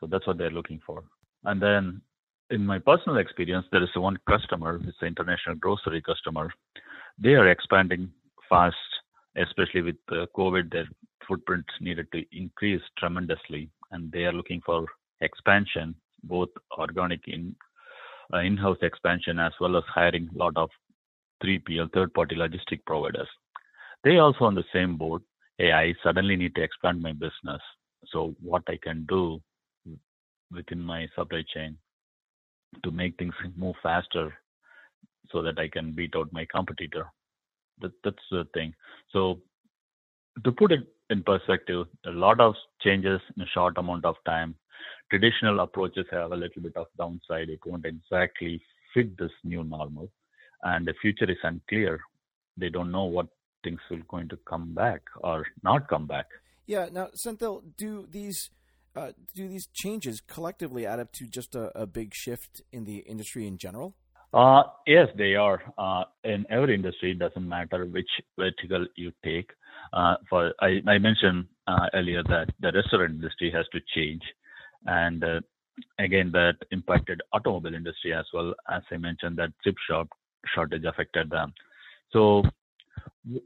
So 0.00 0.06
that's 0.06 0.26
what 0.26 0.38
they're 0.38 0.50
looking 0.50 0.80
for. 0.86 1.04
And 1.44 1.60
then 1.60 2.02
in 2.50 2.66
my 2.66 2.78
personal 2.78 3.18
experience, 3.18 3.66
there 3.72 3.82
is 3.82 3.88
one 3.94 4.18
customer, 4.28 4.80
it's 4.86 4.96
an 5.00 5.08
international 5.08 5.56
grocery 5.56 6.02
customer. 6.02 6.52
They 7.18 7.34
are 7.34 7.48
expanding 7.48 8.10
fast, 8.48 8.76
especially 9.36 9.82
with 9.82 9.96
COVID. 10.10 10.70
Their 10.70 10.88
footprint 11.26 11.64
needed 11.80 12.08
to 12.12 12.24
increase 12.32 12.82
tremendously, 12.98 13.70
and 13.90 14.10
they 14.12 14.24
are 14.24 14.32
looking 14.32 14.60
for 14.66 14.86
expansion, 15.20 15.94
both 16.24 16.50
organic 16.78 17.26
in 17.28 17.54
Uh, 18.34 18.38
in-house 18.38 18.78
expansion 18.80 19.38
as 19.38 19.52
well 19.60 19.76
as 19.76 19.84
hiring 19.86 20.28
a 20.34 20.38
lot 20.38 20.56
of 20.56 20.70
3PL, 21.44 21.92
third-party 21.92 22.34
logistic 22.34 22.80
providers. 22.86 23.28
They 24.04 24.18
also 24.18 24.44
on 24.46 24.54
the 24.54 24.64
same 24.72 24.96
board. 24.96 25.22
Hey, 25.58 25.72
I 25.72 25.94
suddenly 26.02 26.36
need 26.36 26.54
to 26.54 26.62
expand 26.62 27.02
my 27.02 27.12
business. 27.12 27.60
So 28.06 28.34
what 28.40 28.62
I 28.68 28.78
can 28.82 29.04
do 29.06 29.40
within 30.50 30.80
my 30.80 31.06
supply 31.14 31.44
chain 31.52 31.76
to 32.82 32.90
make 32.90 33.16
things 33.18 33.34
move 33.54 33.74
faster 33.82 34.32
so 35.30 35.42
that 35.42 35.58
I 35.58 35.68
can 35.68 35.92
beat 35.92 36.14
out 36.16 36.32
my 36.32 36.46
competitor. 36.50 37.06
That, 37.80 37.92
that's 38.02 38.16
the 38.30 38.46
thing. 38.54 38.74
So 39.12 39.40
to 40.44 40.52
put 40.52 40.72
it 40.72 40.86
in 41.10 41.22
perspective, 41.22 41.86
a 42.06 42.10
lot 42.10 42.40
of 42.40 42.54
changes 42.80 43.20
in 43.36 43.42
a 43.42 43.46
short 43.46 43.76
amount 43.76 44.04
of 44.04 44.16
time 44.24 44.54
traditional 45.12 45.60
approaches 45.60 46.06
have 46.10 46.32
a 46.32 46.36
little 46.36 46.62
bit 46.62 46.74
of 46.74 46.86
downside. 46.96 47.50
It 47.50 47.60
won't 47.66 47.84
exactly 47.84 48.62
fit 48.94 49.18
this 49.18 49.30
new 49.44 49.62
normal, 49.62 50.10
and 50.62 50.86
the 50.86 50.94
future 51.02 51.30
is 51.30 51.36
unclear. 51.42 52.00
They 52.56 52.70
don't 52.70 52.90
know 52.90 53.04
what 53.04 53.26
things 53.62 53.80
will 53.90 53.98
going 54.08 54.30
to 54.30 54.38
come 54.48 54.72
back 54.72 55.02
or 55.22 55.44
not 55.62 55.86
come 55.88 56.06
back. 56.06 56.26
Yeah. 56.66 56.88
Now, 56.90 57.08
Senthil, 57.26 57.62
do 57.76 58.06
these 58.10 58.48
uh, 58.96 59.12
do 59.34 59.48
these 59.48 59.66
changes 59.74 60.22
collectively 60.22 60.86
add 60.86 60.98
up 60.98 61.12
to 61.12 61.26
just 61.26 61.54
a, 61.54 61.64
a 61.78 61.86
big 61.86 62.14
shift 62.14 62.62
in 62.72 62.84
the 62.84 62.98
industry 63.00 63.46
in 63.46 63.58
general? 63.58 63.94
Uh, 64.32 64.62
yes, 64.86 65.08
they 65.18 65.34
are. 65.34 65.60
Uh, 65.76 66.04
in 66.24 66.46
every 66.48 66.74
industry, 66.74 67.10
it 67.10 67.18
doesn't 67.18 67.46
matter 67.46 67.84
which 67.84 68.08
vertical 68.38 68.86
you 68.96 69.12
take. 69.22 69.50
Uh, 69.92 70.14
for 70.30 70.54
I, 70.60 70.80
I 70.86 70.96
mentioned 70.96 71.48
uh, 71.66 71.86
earlier 71.92 72.22
that 72.24 72.46
the 72.60 72.72
restaurant 72.72 73.12
industry 73.12 73.50
has 73.54 73.66
to 73.72 73.80
change, 73.94 74.22
and 74.86 75.24
uh, 75.24 75.40
again 75.98 76.30
that 76.32 76.56
impacted 76.70 77.20
automobile 77.32 77.74
industry 77.74 78.12
as 78.12 78.26
well. 78.32 78.54
As 78.70 78.82
I 78.90 78.96
mentioned, 78.96 79.36
that 79.38 79.52
chip 79.64 79.76
shop 79.88 80.08
shortage 80.54 80.84
affected 80.84 81.30
them. 81.30 81.52
So 82.12 82.42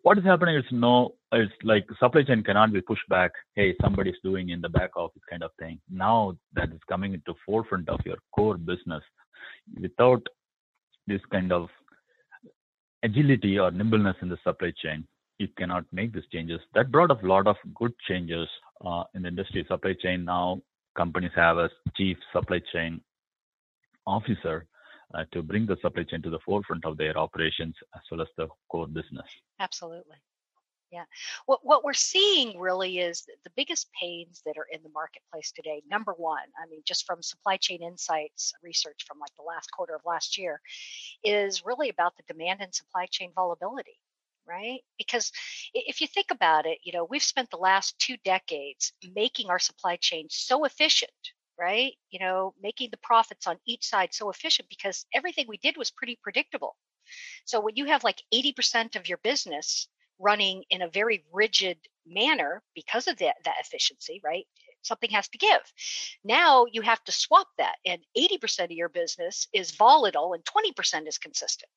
what 0.02 0.19
is 0.19 0.25
happening 0.25 0.57
is 0.57 0.64
no, 0.71 1.14
it's 1.33 1.52
like 1.62 1.87
supply 1.99 2.23
chain 2.23 2.43
cannot 2.43 2.73
be 2.73 2.81
pushed 2.81 3.09
back. 3.09 3.31
Hey, 3.55 3.75
somebody's 3.83 4.16
doing 4.25 4.50
in 4.50 4.61
the 4.61 4.69
back 4.69 4.97
office 4.97 5.23
kind 5.28 5.43
of 5.43 5.50
thing. 5.59 5.78
Now 5.90 6.37
that 6.55 6.71
is 6.71 6.81
coming 6.88 7.14
into 7.14 7.35
forefront 7.45 7.88
of 7.88 8.00
your 8.05 8.16
core 8.35 8.57
business. 8.57 9.02
Without 9.81 10.23
this 11.07 11.21
kind 11.31 11.52
of 11.52 11.69
agility 13.02 13.59
or 13.59 13.71
nimbleness 13.71 14.16
in 14.23 14.28
the 14.28 14.38
supply 14.43 14.73
chain, 14.83 15.07
you 15.38 15.49
cannot 15.59 15.85
make 15.93 16.12
these 16.12 16.26
changes. 16.33 16.61
That 16.75 16.90
brought 16.90 17.11
a 17.11 17.26
lot 17.26 17.47
of 17.47 17.57
good 17.75 17.93
changes 18.09 18.49
uh, 18.85 19.05
in 19.14 19.23
the 19.23 19.28
industry 19.28 19.64
supply 19.69 19.95
chain. 20.00 20.25
Now 20.25 20.61
companies 20.97 21.33
have 21.35 21.59
a 21.59 21.71
chief 21.97 22.17
supply 22.33 22.61
chain 22.73 23.00
officer 24.07 24.67
uh, 25.15 25.25
to 25.33 25.43
bring 25.43 25.67
the 25.67 25.76
supply 25.83 26.03
chain 26.03 26.23
to 26.23 26.31
the 26.31 26.38
forefront 26.45 26.85
of 26.85 26.97
their 26.97 27.17
operations 27.17 27.75
as 27.95 28.03
well 28.11 28.23
as 28.23 28.29
the 28.37 28.49
core 28.69 28.87
business. 28.87 29.26
Absolutely. 29.61 30.17
Yeah. 30.93 31.05
What 31.47 31.61
what 31.65 31.83
we're 31.83 31.95
seeing 31.95 32.59
really 32.61 33.00
is 33.00 33.26
the 33.45 33.50
biggest 33.57 33.88
pains 34.00 34.41
that 34.47 34.57
are 34.57 34.69
in 34.71 34.83
the 34.85 34.88
marketplace 34.91 35.50
today. 35.50 35.83
Number 35.91 36.12
one, 36.17 36.49
I 36.62 36.69
mean, 36.71 36.81
just 36.87 37.05
from 37.07 37.23
supply 37.23 37.57
chain 37.57 37.83
insights 37.83 38.53
research 38.62 39.05
from 39.07 39.19
like 39.19 39.35
the 39.37 39.43
last 39.43 39.71
quarter 39.73 39.97
of 39.97 40.03
last 40.07 40.38
year, 40.38 40.61
is 41.25 41.67
really 41.67 41.88
about 41.88 42.17
the 42.17 42.33
demand 42.33 42.61
and 42.61 42.73
supply 42.73 43.07
chain 43.11 43.33
volatility 43.35 43.99
right? 44.47 44.81
Because 44.99 45.33
if 45.75 46.00
you 46.00 46.07
think 46.07 46.29
about 46.31 46.67
it, 46.67 46.79
you 46.85 46.93
know, 46.93 47.05
we've 47.05 47.23
spent 47.23 47.50
the 47.50 47.57
last 47.57 47.99
two 47.99 48.17
decades 48.25 48.93
making 49.15 49.50
our 49.50 49.59
supply 49.59 49.97
chain 49.97 50.26
so 50.31 50.65
efficient, 50.65 51.11
right? 51.59 51.93
You 52.11 52.21
know, 52.21 52.55
making 52.61 52.91
the 52.91 52.99
profits 52.99 53.47
on 53.47 53.59
each 53.67 53.85
side 53.87 54.12
so 54.12 54.31
efficient 54.31 54.69
because 54.69 55.07
everything 55.15 55.47
we 55.49 55.59
did 55.59 55.76
was 55.76 55.91
pretty 55.91 56.19
predictable. 56.23 56.76
So 57.45 57.61
when 57.61 57.76
you 57.76 57.87
have 57.87 58.05
like 58.05 58.23
80% 58.35 58.97
of 58.97 59.09
your 59.09 59.19
business 59.19 59.88
running 60.19 60.65
in 60.71 60.83
a 60.83 60.88
very 60.88 61.25
rigid 61.33 61.79
manner 62.07 62.62
because 62.75 63.07
of 63.07 63.19
that, 63.19 63.37
that 63.45 63.57
efficiency, 63.61 64.21
right? 64.25 64.47
Something 64.83 65.11
has 65.11 65.29
to 65.29 65.38
give. 65.38 65.61
Now 66.25 66.67
you 66.71 66.83
have 66.83 67.03
to 67.05 67.12
swap 67.12 67.49
that, 67.59 67.76
and 67.85 68.03
80% 68.17 68.65
of 68.65 68.71
your 68.71 68.88
business 68.88 69.49
is 69.53 69.73
volatile 69.73 70.33
and 70.33 70.45
20% 70.45 71.09
is 71.09 71.19
consistent 71.19 71.71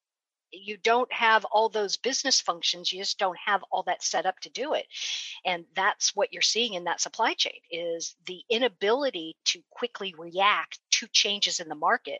you 0.51 0.77
don't 0.77 1.11
have 1.11 1.45
all 1.45 1.69
those 1.69 1.97
business 1.97 2.41
functions 2.41 2.91
you 2.91 2.99
just 2.99 3.19
don't 3.19 3.37
have 3.43 3.63
all 3.71 3.83
that 3.83 4.03
set 4.03 4.25
up 4.25 4.39
to 4.39 4.49
do 4.49 4.73
it. 4.73 4.85
And 5.45 5.65
that's 5.75 6.15
what 6.15 6.33
you're 6.33 6.41
seeing 6.41 6.73
in 6.73 6.85
that 6.85 7.01
supply 7.01 7.33
chain 7.33 7.59
is 7.71 8.15
the 8.25 8.41
inability 8.49 9.35
to 9.45 9.61
quickly 9.69 10.13
react 10.17 10.79
to 10.91 11.07
changes 11.07 11.59
in 11.59 11.69
the 11.69 11.75
market 11.75 12.19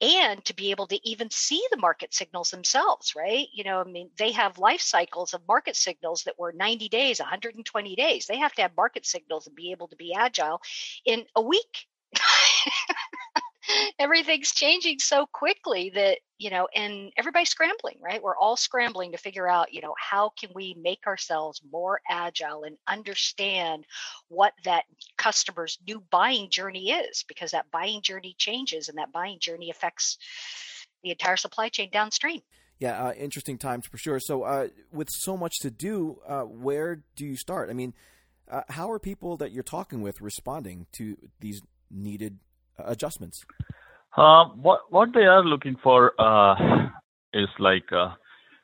and 0.00 0.44
to 0.44 0.54
be 0.54 0.70
able 0.70 0.86
to 0.88 1.08
even 1.08 1.30
see 1.30 1.62
the 1.70 1.76
market 1.76 2.12
signals 2.14 2.50
themselves 2.50 3.14
right? 3.16 3.48
You 3.52 3.64
know 3.64 3.80
i 3.80 3.84
mean 3.84 4.10
they 4.18 4.32
have 4.32 4.58
life 4.58 4.80
cycles 4.80 5.34
of 5.34 5.46
market 5.48 5.76
signals 5.76 6.24
that 6.24 6.38
were 6.38 6.52
90 6.52 6.88
days 6.88 7.20
120 7.20 7.96
days. 7.96 8.26
They 8.26 8.38
have 8.38 8.52
to 8.54 8.62
have 8.62 8.76
market 8.76 9.06
signals 9.06 9.46
and 9.46 9.56
be 9.56 9.70
able 9.72 9.88
to 9.88 9.96
be 9.96 10.14
agile 10.14 10.60
in 11.04 11.24
a 11.36 11.40
week 11.40 11.86
everything's 13.98 14.52
changing 14.52 14.98
so 14.98 15.26
quickly 15.32 15.90
that 15.94 16.18
you 16.38 16.50
know 16.50 16.68
and 16.74 17.12
everybody's 17.16 17.50
scrambling 17.50 17.96
right? 18.02 18.22
We're 18.22 18.36
all 18.36 18.56
scrambling 18.56 19.12
to 19.12 19.18
figure 19.18 19.48
out 19.48 19.72
you 19.72 19.80
know 19.80 19.94
how 19.98 20.32
can 20.38 20.50
we 20.54 20.76
make 20.80 21.06
ourselves 21.06 21.60
more 21.70 22.00
agile 22.08 22.64
and 22.64 22.76
understand 22.88 23.84
what 24.28 24.52
that 24.64 24.84
customer's 25.16 25.78
new 25.86 26.02
buying 26.10 26.50
journey 26.50 26.90
is 26.90 27.24
because 27.28 27.52
that 27.52 27.70
buying 27.70 28.02
journey 28.02 28.34
changes 28.38 28.88
and 28.88 28.98
that 28.98 29.12
buying 29.12 29.38
journey 29.38 29.70
affects 29.70 30.18
the 31.02 31.10
entire 31.10 31.36
supply 31.36 31.68
chain 31.68 31.90
downstream. 31.92 32.40
Yeah 32.78 33.02
uh, 33.06 33.12
interesting 33.12 33.58
times 33.58 33.86
for 33.86 33.98
sure. 33.98 34.20
So 34.20 34.42
uh, 34.42 34.68
with 34.92 35.08
so 35.10 35.36
much 35.36 35.58
to 35.60 35.70
do 35.70 36.18
uh, 36.26 36.42
where 36.42 37.02
do 37.16 37.26
you 37.26 37.36
start? 37.36 37.70
I 37.70 37.74
mean 37.74 37.94
uh, 38.50 38.62
how 38.68 38.90
are 38.90 38.98
people 38.98 39.36
that 39.36 39.52
you're 39.52 39.62
talking 39.62 40.02
with 40.02 40.20
responding 40.20 40.86
to 40.92 41.16
these 41.38 41.62
needed 41.90 42.38
adjustments? 42.86 43.44
Uh, 44.16 44.46
what 44.56 44.80
what 44.90 45.10
they 45.14 45.24
are 45.24 45.44
looking 45.44 45.76
for 45.82 46.12
uh, 46.20 46.54
is 47.32 47.48
like 47.58 47.90
uh, 47.92 48.10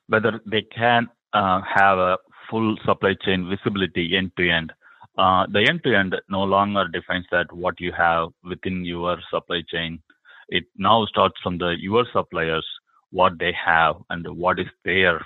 whether 0.08 0.40
they 0.44 0.62
can 0.62 1.08
uh, 1.32 1.60
have 1.62 1.98
a 1.98 2.16
full 2.50 2.76
supply 2.84 3.14
chain 3.24 3.48
visibility 3.48 4.16
end 4.16 4.32
to 4.36 4.50
end. 4.50 4.72
The 5.16 5.66
end 5.68 5.80
to 5.84 5.94
end 5.96 6.14
no 6.28 6.42
longer 6.42 6.88
defines 6.88 7.26
that 7.30 7.52
what 7.52 7.80
you 7.80 7.92
have 7.96 8.28
within 8.44 8.84
your 8.84 9.18
supply 9.30 9.62
chain. 9.70 10.00
It 10.48 10.64
now 10.76 11.06
starts 11.06 11.40
from 11.42 11.58
the 11.58 11.76
your 11.78 12.06
suppliers 12.12 12.66
what 13.10 13.38
they 13.38 13.52
have 13.52 13.96
and 14.10 14.26
what 14.36 14.58
is 14.58 14.66
their 14.84 15.24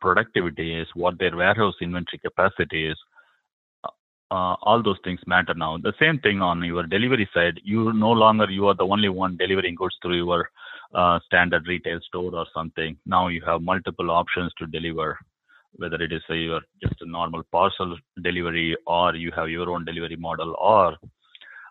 productivity 0.00 0.74
is, 0.80 0.88
what 0.94 1.18
their 1.18 1.36
warehouse 1.36 1.74
inventory 1.80 2.20
capacity 2.24 2.86
is, 2.88 2.96
uh, 4.30 4.56
all 4.62 4.82
those 4.82 4.98
things 5.04 5.20
matter 5.26 5.54
now. 5.54 5.78
The 5.78 5.92
same 6.00 6.18
thing 6.18 6.42
on 6.42 6.62
your 6.64 6.84
delivery 6.84 7.28
side. 7.32 7.60
You 7.64 7.92
no 7.92 8.10
longer 8.10 8.50
you 8.50 8.66
are 8.66 8.74
the 8.74 8.86
only 8.86 9.08
one 9.08 9.36
delivering 9.36 9.76
goods 9.76 9.96
through 10.02 10.24
your 10.24 10.50
uh, 10.94 11.18
standard 11.26 11.66
retail 11.66 12.00
store 12.06 12.34
or 12.34 12.46
something. 12.54 12.96
Now 13.06 13.28
you 13.28 13.42
have 13.46 13.62
multiple 13.62 14.10
options 14.10 14.52
to 14.58 14.66
deliver, 14.66 15.18
whether 15.76 15.96
it 15.96 16.12
is 16.12 16.22
a, 16.30 16.36
your 16.36 16.60
just 16.82 17.00
a 17.00 17.06
normal 17.08 17.42
parcel 17.52 17.96
delivery 18.22 18.76
or 18.86 19.14
you 19.14 19.30
have 19.36 19.48
your 19.48 19.70
own 19.70 19.84
delivery 19.84 20.16
model 20.16 20.56
or 20.58 20.96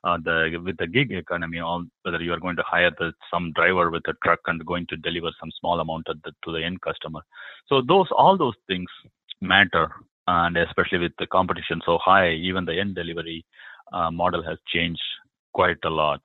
uh, 0.06 0.18
the 0.24 0.62
with 0.64 0.78
the 0.78 0.88
gig 0.88 1.12
economy, 1.12 1.60
all, 1.60 1.84
whether 2.04 2.22
you 2.22 2.32
are 2.32 2.40
going 2.40 2.56
to 2.56 2.64
hire 2.66 2.92
the, 3.00 3.12
some 3.34 3.52
driver 3.54 3.90
with 3.90 4.04
a 4.08 4.14
truck 4.24 4.40
and 4.46 4.66
going 4.66 4.86
to 4.88 4.98
deliver 4.98 5.32
some 5.40 5.50
small 5.60 5.80
amount 5.80 6.06
the, 6.06 6.32
to 6.44 6.52
the 6.52 6.64
end 6.64 6.80
customer. 6.82 7.22
So 7.68 7.82
those 7.82 8.08
all 8.12 8.38
those 8.38 8.54
things 8.68 8.88
matter 9.42 9.92
and 10.28 10.58
especially 10.58 11.00
with 11.00 11.14
the 11.20 11.28
competition 11.28 11.82
so 11.86 11.98
high, 11.98 12.32
even 12.32 12.66
the 12.66 12.80
end 12.80 12.96
delivery 12.96 13.46
uh, 13.94 14.12
model 14.12 14.44
has 14.44 14.58
changed 14.74 15.02
quite 15.54 15.78
a 15.86 15.90
lot. 15.90 16.22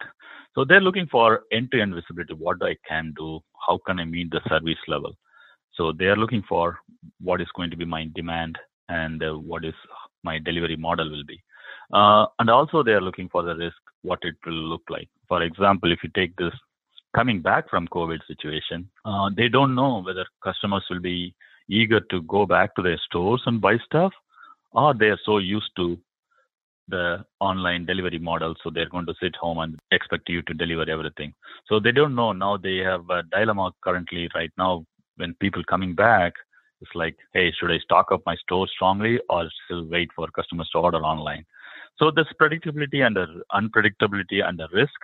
So 0.55 0.65
they're 0.65 0.81
looking 0.81 1.07
for 1.07 1.43
end-to-end 1.53 1.95
visibility. 1.95 2.35
What 2.35 2.57
I 2.63 2.77
can 2.89 3.15
do? 3.17 3.41
How 3.67 3.79
can 3.87 4.01
I 4.01 4.05
meet 4.05 4.31
the 4.31 4.41
service 4.49 4.83
level? 4.89 5.13
So 5.75 5.93
they 5.93 6.07
are 6.07 6.17
looking 6.17 6.43
for 6.49 6.79
what 7.21 7.41
is 7.41 7.47
going 7.55 7.71
to 7.71 7.77
be 7.77 7.85
my 7.85 8.09
demand 8.15 8.59
and 8.89 9.23
uh, 9.23 9.35
what 9.35 9.65
is 9.65 9.75
my 10.25 10.39
delivery 10.39 10.77
model 10.77 11.09
will 11.09 11.25
be. 11.25 11.41
Uh, 11.93 12.27
and 12.39 12.51
also 12.51 12.83
they 12.83 12.93
are 12.93 13.01
looking 13.01 13.29
for 13.29 13.43
the 13.43 13.55
risk, 13.55 13.77
what 14.03 14.19
it 14.23 14.35
will 14.45 14.53
look 14.53 14.83
like. 14.91 15.09
For 15.29 15.43
example, 15.43 15.93
if 15.93 16.01
you 16.03 16.11
take 16.15 16.35
this 16.37 16.53
coming 17.15 17.41
back 17.41 17.71
from 17.71 17.89
COVID 17.89 18.19
situation, 18.27 18.89
uh, 19.05 19.31
they 19.37 19.49
don't 19.49 19.75
know 19.75 20.03
whether 20.03 20.25
customers 20.43 20.85
will 20.91 21.01
be 21.01 21.35
eager 21.71 22.01
to 22.01 22.23
go 22.23 22.47
back 22.47 22.75
to 22.75 22.83
their 22.83 23.01
stores 23.07 23.43
and 23.47 23.61
buy 23.61 23.77
stuff, 23.85 24.13
or 24.73 24.95
they 24.95 25.07
are 25.07 25.21
so 25.25 25.39
used 25.39 25.71
to 25.77 25.99
the 26.89 27.25
online 27.39 27.87
delivery 27.87 28.19
model, 28.19 28.55
so 28.63 28.71
they're 28.71 28.89
going 28.89 29.07
to 29.07 29.15
sit 29.23 29.35
home 29.37 29.59
and 29.59 29.79
expect 29.93 30.29
you 30.29 30.43
to 30.43 30.55
deliver 30.55 30.91
everything. 30.91 31.33
So 31.69 31.79
they 31.79 31.93
don't 31.93 32.17
know. 32.17 32.33
Now 32.33 32.57
they 32.57 32.79
have 32.79 33.09
a 33.11 33.23
dilemma 33.31 33.71
currently 33.83 34.29
right 34.35 34.51
now 34.59 34.85
when 35.17 35.35
people 35.35 35.63
coming 35.65 35.95
back. 35.95 36.33
It's 36.81 36.91
like, 36.95 37.17
hey, 37.35 37.53
should 37.53 37.71
I 37.71 37.79
stock 37.79 38.07
up 38.11 38.23
my 38.27 38.35
store 38.37 38.67
strongly 38.75 39.21
or 39.29 39.49
still 39.65 39.85
wait 39.85 40.11
for 40.17 40.27
customers 40.29 40.69
to 40.73 40.79
order 40.79 40.99
online? 40.99 41.45
So 41.99 42.11
there's 42.11 42.33
predictability 42.41 43.07
and 43.07 43.15
the 43.15 43.43
unpredictability 43.53 44.43
and 44.45 44.59
the 44.59 44.67
risk. 44.73 45.01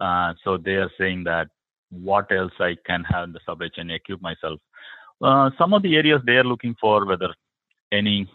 Uh, 0.00 0.34
so 0.44 0.58
they 0.58 0.74
are 0.74 0.90
saying 0.98 1.24
that 1.24 1.48
what 1.90 2.30
else 2.30 2.52
I 2.60 2.76
can 2.86 3.02
have 3.04 3.24
in 3.24 3.32
the 3.32 3.40
supply 3.46 3.68
chain 3.74 3.90
equip 3.90 4.20
myself. 4.20 4.60
Uh, 5.22 5.50
some 5.58 5.72
of 5.72 5.82
the 5.82 5.96
areas 5.96 6.20
they 6.26 6.36
are 6.36 6.44
looking 6.44 6.74
for 6.80 7.06
whether 7.06 7.34
any 7.92 8.28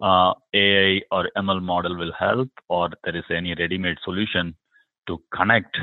uh, 0.00 0.34
AI 0.54 1.00
or 1.10 1.28
ML 1.36 1.62
model 1.62 1.96
will 1.96 2.12
help, 2.18 2.50
or 2.68 2.90
there 3.04 3.16
is 3.16 3.24
any 3.30 3.54
ready-made 3.54 3.96
solution 4.04 4.54
to 5.06 5.22
connect 5.34 5.76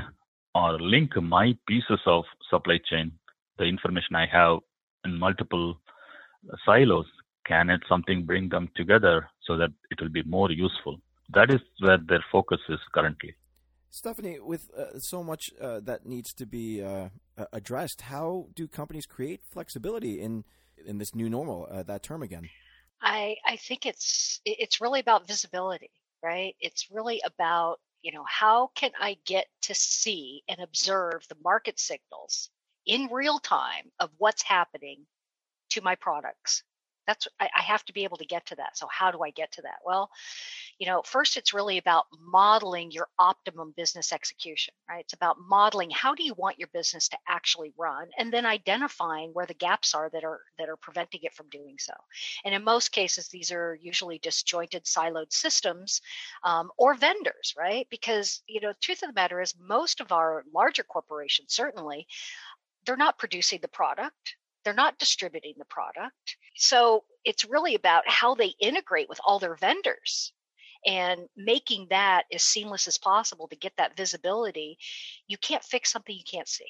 or 0.56 0.80
link 0.80 1.16
my 1.22 1.56
pieces 1.68 2.00
of 2.06 2.24
supply 2.50 2.80
chain, 2.90 3.12
the 3.58 3.64
information 3.66 4.16
I 4.16 4.26
have 4.28 4.60
in 5.06 5.18
multiple 5.18 5.80
silos. 6.66 7.06
Can 7.46 7.70
it 7.70 7.82
something 7.90 8.26
bring 8.26 8.50
them 8.50 8.70
together 8.76 9.28
so 9.46 9.58
that 9.58 9.72
it 9.90 10.00
will 10.02 10.10
be 10.10 10.24
more 10.24 10.52
useful? 10.52 11.00
That 11.34 11.52
is 11.52 11.62
where 11.80 11.98
their 11.98 12.24
focus 12.32 12.60
is 12.70 12.80
currently. 12.94 13.36
Stephanie, 13.90 14.40
with 14.40 14.70
uh, 14.78 15.00
so 15.00 15.24
much 15.24 15.52
uh, 15.60 15.80
that 15.82 16.06
needs 16.06 16.34
to 16.34 16.46
be 16.46 16.82
uh, 16.84 17.10
addressed, 17.52 18.02
how 18.02 18.48
do 18.54 18.68
companies 18.68 19.06
create 19.06 19.42
flexibility 19.52 20.22
in 20.22 20.44
in 20.86 20.98
this 20.98 21.14
new 21.16 21.30
normal? 21.30 21.68
Uh, 21.70 21.84
that 21.84 22.04
term 22.04 22.22
again. 22.24 22.50
I 23.02 23.38
I 23.46 23.56
think 23.58 23.86
it's 23.86 24.40
it's 24.46 24.80
really 24.82 25.00
about 25.00 25.28
visibility, 25.28 25.92
right? 26.24 26.56
It's 26.60 26.92
really 26.92 27.22
about 27.26 27.80
You 28.02 28.14
know, 28.14 28.24
how 28.28 28.72
can 28.76 28.92
I 29.00 29.18
get 29.26 29.48
to 29.64 29.76
see 29.76 30.44
and 30.48 30.60
observe 30.62 31.28
the 31.28 31.36
market 31.44 31.80
signals 31.80 32.50
in 32.86 33.10
real 33.12 33.40
time 33.40 33.92
of 34.00 34.10
what's 34.18 34.44
happening 34.44 35.06
to 35.72 35.82
my 35.82 35.96
products 35.96 36.64
that's 37.10 37.28
I, 37.40 37.50
I, 37.58 37.62
have 37.62 37.84
to 37.86 37.94
be 37.94 38.04
able 38.04 38.18
to 38.18 38.26
get 38.26 38.46
to 38.48 38.56
that 38.56 38.78
so 38.78 38.88
how 38.92 39.10
do 39.10 39.24
i 39.24 39.32
get 39.32 39.52
to 39.54 39.62
that? 39.64 39.80
Well 39.86 40.10
you 40.78 40.86
know 40.86 41.02
first 41.04 41.38
it's 41.38 41.54
really 41.54 41.78
about 41.78 42.06
modeling 42.20 42.92
your 42.92 43.08
optimum 43.18 43.74
business 43.76 44.14
execution 44.14 44.74
right? 44.88 45.02
It's 45.02 45.14
about 45.14 45.38
modeling 45.48 45.90
how 45.90 46.14
do 46.14 46.24
you 46.24 46.34
want 46.36 46.60
your 46.60 46.70
business 46.74 47.10
to 47.10 47.18
actually 47.28 47.74
run 47.78 48.08
and 48.18 48.32
then 48.32 48.46
identifying 48.46 49.32
where 49.32 49.48
the 49.48 49.54
gaps 49.56 49.96
are 49.96 50.10
that 50.12 50.24
are 50.24 50.42
that 50.60 50.70
are 50.70 50.78
preventing 50.78 51.22
it 51.24 51.34
from 51.34 51.50
doing 51.50 51.78
so. 51.80 51.94
And 52.46 52.54
in 52.54 52.64
most 52.64 52.92
cases 52.92 53.28
these 53.28 53.52
are 53.52 53.78
usually 53.82 54.20
disjointed 54.20 54.84
siloed 54.86 55.34
systems 55.34 56.02
um, 56.44 56.70
or 56.78 56.94
vendors 56.94 57.56
right? 57.58 57.88
Because 57.90 58.44
you 58.48 58.62
know 58.62 58.74
truth 58.82 59.02
of 59.02 59.10
the 59.10 59.14
matter 59.14 59.42
is 59.42 59.56
most 59.60 60.00
of 60.00 60.12
our 60.12 60.44
larger 60.54 60.84
corporations 60.84 61.54
certainly 61.54 62.08
they're 62.86 62.98
not 62.98 63.18
producing 63.18 63.60
the 63.62 63.68
product 63.68 64.36
they're 64.64 64.74
not 64.74 64.98
distributing 64.98 65.54
the 65.58 65.66
product. 65.66 66.38
So 66.56 67.04
it's 67.24 67.46
really 67.46 67.76
about 67.76 68.08
how 68.08 68.36
they 68.36 68.54
integrate 68.60 69.10
with 69.10 69.20
all 69.26 69.40
their 69.40 69.56
vendors 69.56 70.34
and 70.86 71.22
making 71.36 71.88
that 71.90 72.24
as 72.34 72.44
seamless 72.44 72.88
as 72.88 72.98
possible 72.98 73.48
to 73.48 73.56
get 73.56 73.74
that 73.78 73.98
visibility. 73.98 74.78
You 75.28 75.38
can't 75.38 75.64
fix 75.64 75.92
something 75.92 76.16
you 76.16 76.24
can't 76.30 76.48
see. 76.48 76.68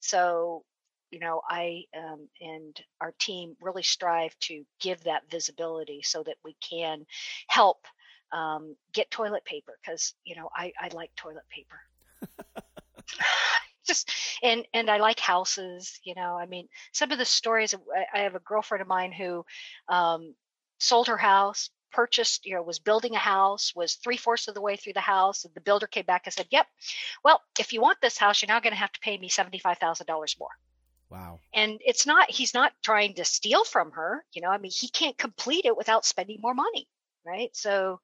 So, 0.00 0.64
you 1.10 1.18
know, 1.18 1.40
I 1.48 1.84
um, 1.96 2.28
and 2.40 2.78
our 3.00 3.14
team 3.18 3.56
really 3.60 3.82
strive 3.82 4.36
to 4.40 4.64
give 4.80 5.02
that 5.04 5.30
visibility 5.30 6.02
so 6.02 6.22
that 6.24 6.36
we 6.44 6.56
can 6.60 7.06
help 7.48 7.78
um, 8.32 8.76
get 8.92 9.10
toilet 9.10 9.44
paper 9.44 9.78
because, 9.82 10.14
you 10.24 10.36
know, 10.36 10.50
I, 10.54 10.72
I 10.78 10.88
like 10.92 11.10
toilet 11.16 11.44
paper. 11.50 11.80
just 13.84 14.10
and 14.42 14.66
and 14.72 14.90
I 14.90 14.98
like 14.98 15.20
houses. 15.20 16.00
You 16.04 16.14
know, 16.14 16.36
I 16.36 16.46
mean, 16.46 16.68
some 16.92 17.12
of 17.12 17.18
the 17.18 17.24
stories. 17.24 17.74
I, 17.74 18.18
I 18.18 18.22
have 18.22 18.34
a 18.34 18.40
girlfriend 18.40 18.82
of 18.82 18.88
mine 18.88 19.12
who 19.12 19.44
um, 19.88 20.34
sold 20.78 21.08
her 21.08 21.16
house, 21.16 21.70
purchased, 21.92 22.44
you 22.44 22.54
know, 22.54 22.62
was 22.62 22.78
building 22.78 23.14
a 23.14 23.18
house, 23.18 23.72
was 23.74 23.94
three 23.94 24.16
fourths 24.16 24.48
of 24.48 24.54
the 24.54 24.60
way 24.60 24.76
through 24.76 24.94
the 24.94 25.00
house, 25.00 25.44
and 25.44 25.54
the 25.54 25.60
builder 25.60 25.86
came 25.86 26.04
back 26.04 26.22
and 26.26 26.34
said, 26.34 26.48
"Yep, 26.50 26.66
well, 27.24 27.40
if 27.58 27.72
you 27.72 27.80
want 27.80 28.00
this 28.00 28.18
house, 28.18 28.42
you're 28.42 28.48
now 28.48 28.60
going 28.60 28.72
to 28.72 28.78
have 28.78 28.92
to 28.92 29.00
pay 29.00 29.16
me 29.16 29.28
seventy 29.28 29.58
five 29.58 29.78
thousand 29.78 30.06
dollars 30.06 30.36
more." 30.38 30.50
Wow. 31.10 31.38
And 31.54 31.80
it's 31.84 32.06
not. 32.06 32.30
He's 32.30 32.54
not 32.54 32.72
trying 32.82 33.14
to 33.14 33.24
steal 33.24 33.64
from 33.64 33.92
her. 33.92 34.24
You 34.32 34.42
know, 34.42 34.50
I 34.50 34.58
mean, 34.58 34.72
he 34.74 34.88
can't 34.88 35.16
complete 35.16 35.64
it 35.64 35.76
without 35.76 36.04
spending 36.04 36.38
more 36.40 36.54
money, 36.54 36.88
right? 37.24 37.54
So, 37.54 38.00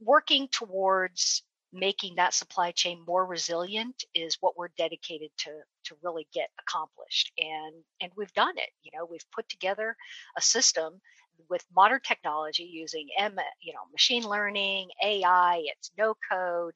working 0.00 0.48
towards 0.48 1.42
making 1.72 2.14
that 2.16 2.34
supply 2.34 2.70
chain 2.70 3.02
more 3.06 3.26
resilient 3.26 4.04
is 4.14 4.38
what 4.40 4.56
we're 4.56 4.70
dedicated 4.78 5.30
to 5.38 5.50
to 5.84 5.96
really 6.02 6.26
get 6.32 6.48
accomplished. 6.60 7.32
And 7.38 7.74
and 8.00 8.12
we've 8.16 8.32
done 8.34 8.56
it 8.56 8.70
you 8.82 8.90
know 8.96 9.06
we've 9.10 9.30
put 9.32 9.48
together 9.48 9.96
a 10.36 10.42
system 10.42 11.00
with 11.48 11.64
modern 11.74 12.00
technology 12.04 12.64
using 12.64 13.08
M, 13.18 13.36
you 13.60 13.72
know 13.72 13.80
machine 13.92 14.24
learning 14.24 14.88
ai 15.04 15.62
it's 15.64 15.90
no 15.98 16.14
code. 16.30 16.74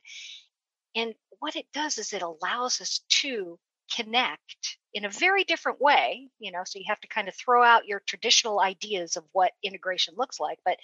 And 0.95 1.15
what 1.39 1.57
it 1.57 1.67
does 1.73 1.99
is 1.99 2.13
it 2.13 2.23
allows 2.23 2.81
us 2.81 3.01
to 3.23 3.59
connect 3.95 4.79
in 4.95 5.05
a 5.05 5.11
very 5.11 5.45
different 5.45 5.81
way 5.81 6.29
you 6.39 6.51
know 6.53 6.63
so 6.65 6.79
you 6.79 6.85
have 6.89 7.01
to 7.01 7.09
kind 7.09 7.29
of 7.29 7.35
throw 7.35 7.63
out 7.63 7.87
your 7.87 8.01
traditional 8.07 8.61
ideas 8.61 9.17
of 9.17 9.25
what 9.33 9.53
integration 9.63 10.15
looks 10.17 10.41
like 10.41 10.59
but 10.65 10.79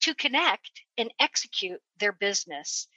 to 0.00 0.14
connect 0.14 0.82
and 0.98 1.10
execute 1.20 1.80
their 1.98 2.12
business 2.12 2.88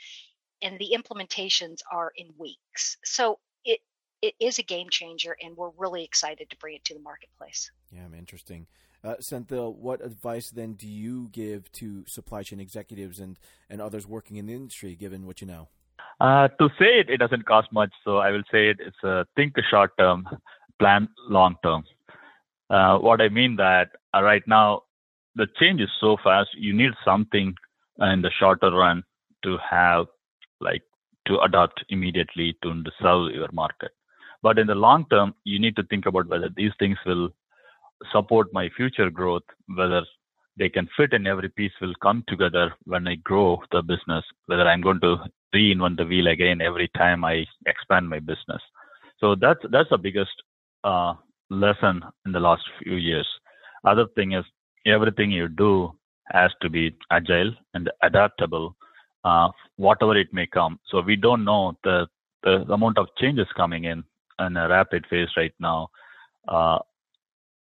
and 0.63 0.79
the 0.79 0.95
implementations 0.97 1.79
are 1.91 2.11
in 2.15 2.27
weeks. 2.37 2.97
So 3.03 3.39
it 3.63 3.81
it 4.21 4.33
is 4.39 4.57
a 4.57 4.63
game 4.63 4.87
changer, 4.89 5.35
and 5.43 5.55
we're 5.55 5.71
really 5.77 6.03
excited 6.03 6.49
to 6.49 6.57
bring 6.57 6.75
it 6.75 6.85
to 6.85 6.93
the 6.93 7.01
marketplace. 7.01 7.71
Yeah, 7.91 8.07
interesting. 8.17 8.67
Uh, 9.03 9.15
Senthil, 9.19 9.75
what 9.75 10.03
advice 10.03 10.49
then 10.49 10.73
do 10.73 10.87
you 10.87 11.27
give 11.33 11.69
to 11.73 12.05
supply 12.07 12.41
chain 12.41 12.61
executives 12.61 13.19
and, 13.19 13.37
and 13.69 13.81
others 13.81 14.07
working 14.07 14.37
in 14.37 14.45
the 14.45 14.53
industry, 14.53 14.95
given 14.95 15.25
what 15.25 15.41
you 15.41 15.47
know? 15.47 15.67
Uh, 16.21 16.47
to 16.47 16.69
say 16.79 16.99
it, 17.01 17.09
it 17.09 17.17
doesn't 17.17 17.45
cost 17.45 17.67
much. 17.73 17.91
So 18.05 18.17
I 18.17 18.31
will 18.31 18.43
say 18.49 18.69
it, 18.69 18.77
it's 18.79 19.03
a 19.03 19.25
think 19.35 19.55
short 19.69 19.91
term, 19.99 20.25
plan 20.79 21.09
long 21.27 21.57
term. 21.61 21.83
Uh, 22.69 22.97
what 22.97 23.19
I 23.19 23.27
mean 23.27 23.57
that 23.57 23.89
uh, 24.15 24.23
right 24.23 24.43
now 24.47 24.83
the 25.35 25.47
change 25.59 25.81
is 25.81 25.89
so 25.99 26.15
fast, 26.23 26.49
you 26.57 26.73
need 26.73 26.91
something 27.03 27.55
in 27.99 28.21
the 28.21 28.31
shorter 28.39 28.71
run 28.71 29.03
to 29.43 29.57
have 29.69 30.05
like 30.63 30.83
to 31.27 31.39
adapt 31.41 31.83
immediately 31.89 32.55
to 32.63 32.83
serve 33.01 33.33
your 33.33 33.49
market. 33.51 33.91
But 34.41 34.59
in 34.59 34.67
the 34.67 34.75
long 34.75 35.05
term, 35.09 35.33
you 35.43 35.59
need 35.59 35.75
to 35.77 35.83
think 35.83 36.05
about 36.05 36.27
whether 36.27 36.49
these 36.55 36.71
things 36.79 36.97
will 37.05 37.29
support 38.11 38.47
my 38.53 38.69
future 38.75 39.09
growth, 39.09 39.43
whether 39.67 40.03
they 40.57 40.69
can 40.69 40.87
fit 40.95 41.13
and 41.13 41.27
every 41.27 41.49
piece 41.49 41.71
will 41.81 41.95
come 42.01 42.23
together 42.27 42.73
when 42.85 43.07
I 43.07 43.15
grow 43.15 43.61
the 43.71 43.81
business, 43.81 44.23
whether 44.47 44.67
I'm 44.67 44.81
going 44.81 44.99
to 45.01 45.17
reinvent 45.55 45.97
the 45.97 46.05
wheel 46.05 46.27
again 46.27 46.61
every 46.61 46.89
time 46.97 47.23
I 47.23 47.45
expand 47.65 48.09
my 48.09 48.19
business. 48.19 48.61
So 49.19 49.35
that's 49.35 49.59
that's 49.71 49.89
the 49.89 49.97
biggest 49.97 50.35
uh, 50.83 51.13
lesson 51.49 52.03
in 52.25 52.31
the 52.31 52.39
last 52.39 52.63
few 52.81 52.95
years. 52.95 53.27
Other 53.85 54.05
thing 54.15 54.33
is 54.33 54.45
everything 54.85 55.31
you 55.31 55.47
do 55.47 55.93
has 56.31 56.51
to 56.61 56.69
be 56.69 56.95
agile 57.11 57.51
and 57.73 57.89
adaptable 58.01 58.75
uh, 59.23 59.49
whatever 59.77 60.17
it 60.17 60.33
may 60.33 60.47
come. 60.47 60.79
So 60.89 61.01
we 61.01 61.15
don't 61.15 61.43
know 61.43 61.77
the, 61.83 62.07
the 62.43 62.65
amount 62.73 62.97
of 62.97 63.07
changes 63.17 63.47
coming 63.55 63.85
in 63.85 64.03
in 64.39 64.57
a 64.57 64.67
rapid 64.67 65.05
phase 65.09 65.29
right 65.37 65.53
now 65.59 65.89
uh, 66.47 66.79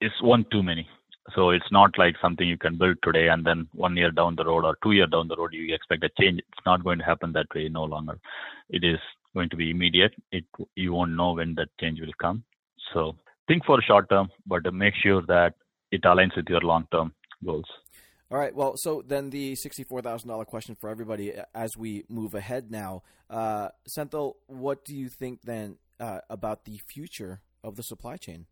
is 0.01 0.13
one 0.21 0.45
too 0.51 0.63
many. 0.63 0.89
So 1.35 1.51
it's 1.51 1.71
not 1.71 1.97
like 1.99 2.17
something 2.21 2.49
you 2.49 2.59
can 2.59 2.77
build 2.77 2.97
today 3.03 3.29
and 3.29 3.45
then 3.45 3.69
one 3.73 3.97
year 3.97 4.11
down 4.11 4.35
the 4.35 4.45
road 4.45 4.65
or 4.65 4.77
two 4.83 4.93
year 4.93 5.07
down 5.07 5.29
the 5.29 5.37
road 5.37 5.53
you 5.53 5.73
expect 5.73 6.05
a 6.05 6.11
change. 6.21 6.41
It's 6.41 6.67
not 6.67 6.83
going 6.83 6.99
to 6.99 7.05
happen 7.05 7.33
that 7.33 7.47
way 7.55 7.69
no 7.69 7.85
longer. 7.85 8.19
It 8.71 8.83
is 8.83 8.99
going 9.35 9.49
to 9.51 9.57
be 9.57 9.71
immediate. 9.71 10.15
It 10.33 10.45
you 10.75 10.93
won't 10.93 11.13
know 11.13 11.33
when 11.33 11.55
that 11.55 11.69
change 11.81 12.01
will 12.01 12.13
come. 12.21 12.43
So 12.93 13.17
think 13.47 13.65
for 13.65 13.81
short 13.83 14.09
term, 14.11 14.31
but 14.47 14.73
make 14.75 14.95
sure 14.97 15.23
that 15.29 15.55
it 15.93 16.03
aligns 16.03 16.37
with 16.37 16.49
your 16.49 16.61
long 16.61 16.87
term 16.91 17.15
goals. 17.45 17.67
All 18.33 18.39
right. 18.39 18.55
Well, 18.55 18.79
so 18.79 19.03
then 19.07 19.29
the 19.29 19.55
sixty-four 19.57 20.01
thousand 20.01 20.31
dollar 20.31 20.47
question 20.47 20.75
for 20.75 20.89
everybody 20.89 21.35
as 21.55 21.77
we 21.77 22.05
move 22.09 22.33
ahead 22.35 22.71
now, 22.71 23.03
uh, 23.29 23.69
Senthil, 23.87 24.37
what 24.47 24.87
do 24.87 24.97
you 24.97 25.11
think 25.11 25.43
then 25.43 25.77
uh, 26.01 26.21
about 26.31 26.65
the 26.65 26.81
future 26.87 27.43
of 27.63 27.77
the 27.77 27.83
supply 27.83 28.17
chain? 28.17 28.47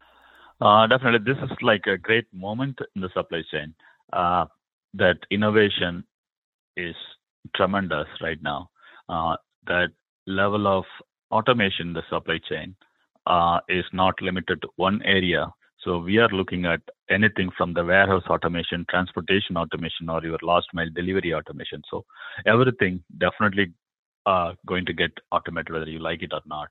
Uh, 0.61 0.87
definitely, 0.87 1.21
this 1.25 1.43
is 1.43 1.57
like 1.63 1.87
a 1.87 1.97
great 1.97 2.27
moment 2.31 2.79
in 2.95 3.01
the 3.01 3.09
supply 3.15 3.41
chain. 3.51 3.73
Uh, 4.13 4.45
that 4.93 5.17
innovation 5.31 6.05
is 6.77 6.95
tremendous 7.57 8.07
right 8.21 8.43
now. 8.43 8.69
Uh, 9.09 9.37
that 9.67 9.89
level 10.27 10.67
of 10.67 10.85
automation 11.31 11.89
in 11.89 11.93
the 11.95 12.03
supply 12.11 12.39
chain 12.51 12.77
uh, 13.27 13.61
is 13.71 13.85
not 13.95 14.21
limited 14.21 14.61
to 14.61 14.69
one 14.77 15.01
area 15.07 15.47
so 15.85 15.99
we 15.99 16.19
are 16.19 16.29
looking 16.29 16.67
at 16.67 16.81
anything 17.09 17.51
from 17.57 17.73
the 17.73 17.85
warehouse 17.85 18.25
automation, 18.29 18.85
transportation 18.91 19.57
automation, 19.57 20.11
or 20.11 20.23
your 20.23 20.39
last 20.43 20.67
mile 20.75 20.91
delivery 20.95 21.33
automation. 21.33 21.83
So 21.91 22.05
everything 22.47 23.03
definitely 23.19 23.73
uh, 24.27 24.53
going 24.67 24.85
to 24.87 24.93
get 24.93 25.11
automated 25.33 25.73
whether 25.73 25.89
you 25.89 25.99
like 25.99 26.23
it 26.23 26.33
or 26.35 26.43
not. 26.47 26.69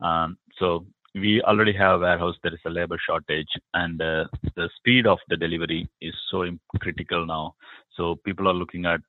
Um, 0.00 0.38
so 0.58 0.86
we 1.14 1.40
already 1.42 1.72
have 1.72 2.00
warehouse. 2.00 2.34
There 2.42 2.52
is 2.52 2.60
a 2.66 2.70
labor 2.70 2.98
shortage, 3.04 3.48
and 3.74 4.02
uh, 4.02 4.24
the 4.56 4.68
speed 4.76 5.06
of 5.06 5.18
the 5.28 5.36
delivery 5.36 5.88
is 6.00 6.14
so 6.28 6.44
critical 6.80 7.24
now. 7.26 7.54
So 7.96 8.16
people 8.24 8.48
are 8.48 8.54
looking 8.54 8.86
at 8.86 9.00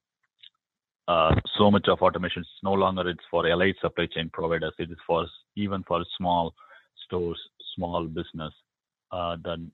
uh, 1.08 1.34
so 1.58 1.72
much 1.72 1.88
of 1.88 2.02
automation. 2.02 2.42
It's 2.44 2.64
no 2.64 2.74
longer 2.74 3.10
it's 3.10 3.24
for 3.32 3.48
elite 3.48 3.78
supply 3.82 4.06
chain 4.06 4.30
providers. 4.32 4.74
It 4.78 4.92
is 4.92 4.98
for 5.08 5.26
even 5.56 5.84
for 5.88 6.06
small 6.18 6.54
stores, 7.08 7.40
small 7.76 8.06
business 8.06 8.54
uh, 9.12 9.36
the 9.44 9.70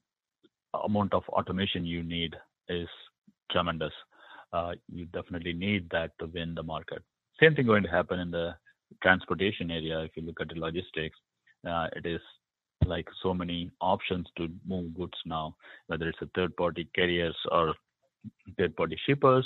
amount 0.84 1.14
of 1.14 1.24
automation 1.30 1.86
you 1.86 2.04
need 2.04 2.36
is 2.70 2.88
tremendous. 3.52 3.94
Uh, 4.54 4.72
you 4.92 5.06
definitely 5.06 5.54
need 5.54 5.90
that 5.92 6.12
to 6.20 6.28
win 6.28 6.56
the 6.56 6.64
market. 6.64 7.04
Same 7.40 7.56
thing 7.56 7.66
going 7.66 7.84
to 7.84 7.90
happen 7.90 8.20
in 8.20 8.32
the 8.32 8.56
transportation 9.02 9.72
area. 9.72 10.00
If 10.02 10.12
you 10.16 10.24
look 10.24 10.40
at 10.42 10.50
the 10.50 10.56
logistics, 10.60 11.18
uh, 11.68 11.88
it 11.96 12.06
is 12.06 12.22
like 12.86 13.08
so 13.24 13.34
many 13.34 13.72
options 13.82 14.28
to 14.38 14.48
move 14.66 14.94
goods 14.94 15.18
now, 15.26 15.56
whether 15.88 16.08
it's 16.08 16.22
a 16.22 16.30
third 16.36 16.56
party 16.56 16.88
carriers 16.96 17.36
or 17.52 17.74
third 18.58 18.76
party 18.76 18.98
shippers, 19.06 19.46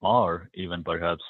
or 0.00 0.48
even 0.54 0.82
perhaps 0.82 1.22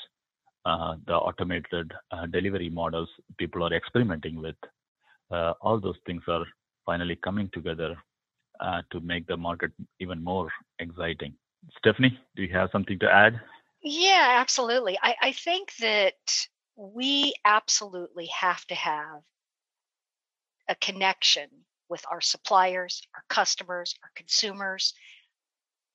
uh, 0.65 0.95
the 1.07 1.15
automated 1.15 1.93
uh, 2.13 2.27
delivery 2.27 2.71
models 2.71 3.09
people 3.39 3.65
are 3.65 3.73
experimenting 3.75 4.41
with. 4.41 4.57
Uh, 5.31 5.55
all 5.61 5.81
those 5.81 5.97
things 6.07 6.23
are 6.29 6.45
finally 6.87 7.17
coming 7.17 7.51
together 7.53 7.97
uh, 8.61 8.83
to 8.91 9.01
make 9.01 9.27
the 9.27 9.37
market 9.37 9.73
even 10.01 10.23
more 10.23 10.49
exciting. 10.79 11.35
Stephanie, 11.79 12.19
do 12.37 12.43
you 12.43 12.53
have 12.53 12.71
something 12.73 12.99
to 12.99 13.11
add? 13.11 13.41
Yeah, 13.83 14.37
absolutely. 14.41 14.99
I, 15.03 15.15
I 15.23 15.33
think 15.33 15.75
that 15.81 16.15
we 16.77 17.35
absolutely 17.45 18.27
have 18.27 18.65
to 18.67 18.75
have 18.75 19.23
a 20.69 20.75
connection 20.77 21.49
with 21.89 22.05
our 22.11 22.21
suppliers, 22.21 23.03
our 23.15 23.25
customers, 23.29 23.95
our 24.03 24.11
consumers. 24.15 24.95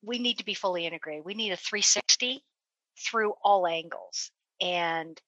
We 0.02 0.18
need 0.18 0.38
to 0.38 0.44
be 0.44 0.54
fully 0.54 0.86
integrated. 0.86 1.24
We 1.24 1.34
need 1.34 1.52
a 1.52 1.56
360 1.56 2.44
through 2.98 3.34
all 3.42 3.66
angles. 3.66 4.30
And 4.60 5.20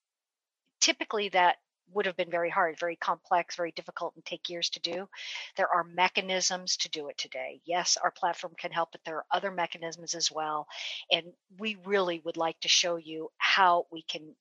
typically 0.80 1.30
that 1.30 1.56
would 1.92 2.06
have 2.06 2.16
been 2.16 2.30
very 2.30 2.50
hard, 2.50 2.78
very 2.78 2.96
complex, 2.96 3.56
very 3.56 3.72
difficult, 3.72 4.14
and 4.14 4.24
take 4.24 4.48
years 4.48 4.70
to 4.70 4.80
do. 4.80 5.08
There 5.56 5.68
are 5.68 5.84
mechanisms 5.84 6.76
to 6.78 6.90
do 6.90 7.08
it 7.08 7.18
today. 7.18 7.60
Yes, 7.64 7.96
our 8.02 8.10
platform 8.10 8.54
can 8.58 8.72
help, 8.72 8.90
but 8.92 9.00
there 9.04 9.16
are 9.16 9.26
other 9.30 9.50
mechanisms 9.50 10.14
as 10.14 10.30
well. 10.30 10.66
And 11.10 11.26
we 11.58 11.76
really 11.84 12.20
would 12.24 12.36
like 12.36 12.60
to 12.60 12.68
show 12.68 12.96
you 12.96 13.30
how 13.38 13.86
we 13.90 14.02
can 14.02 14.34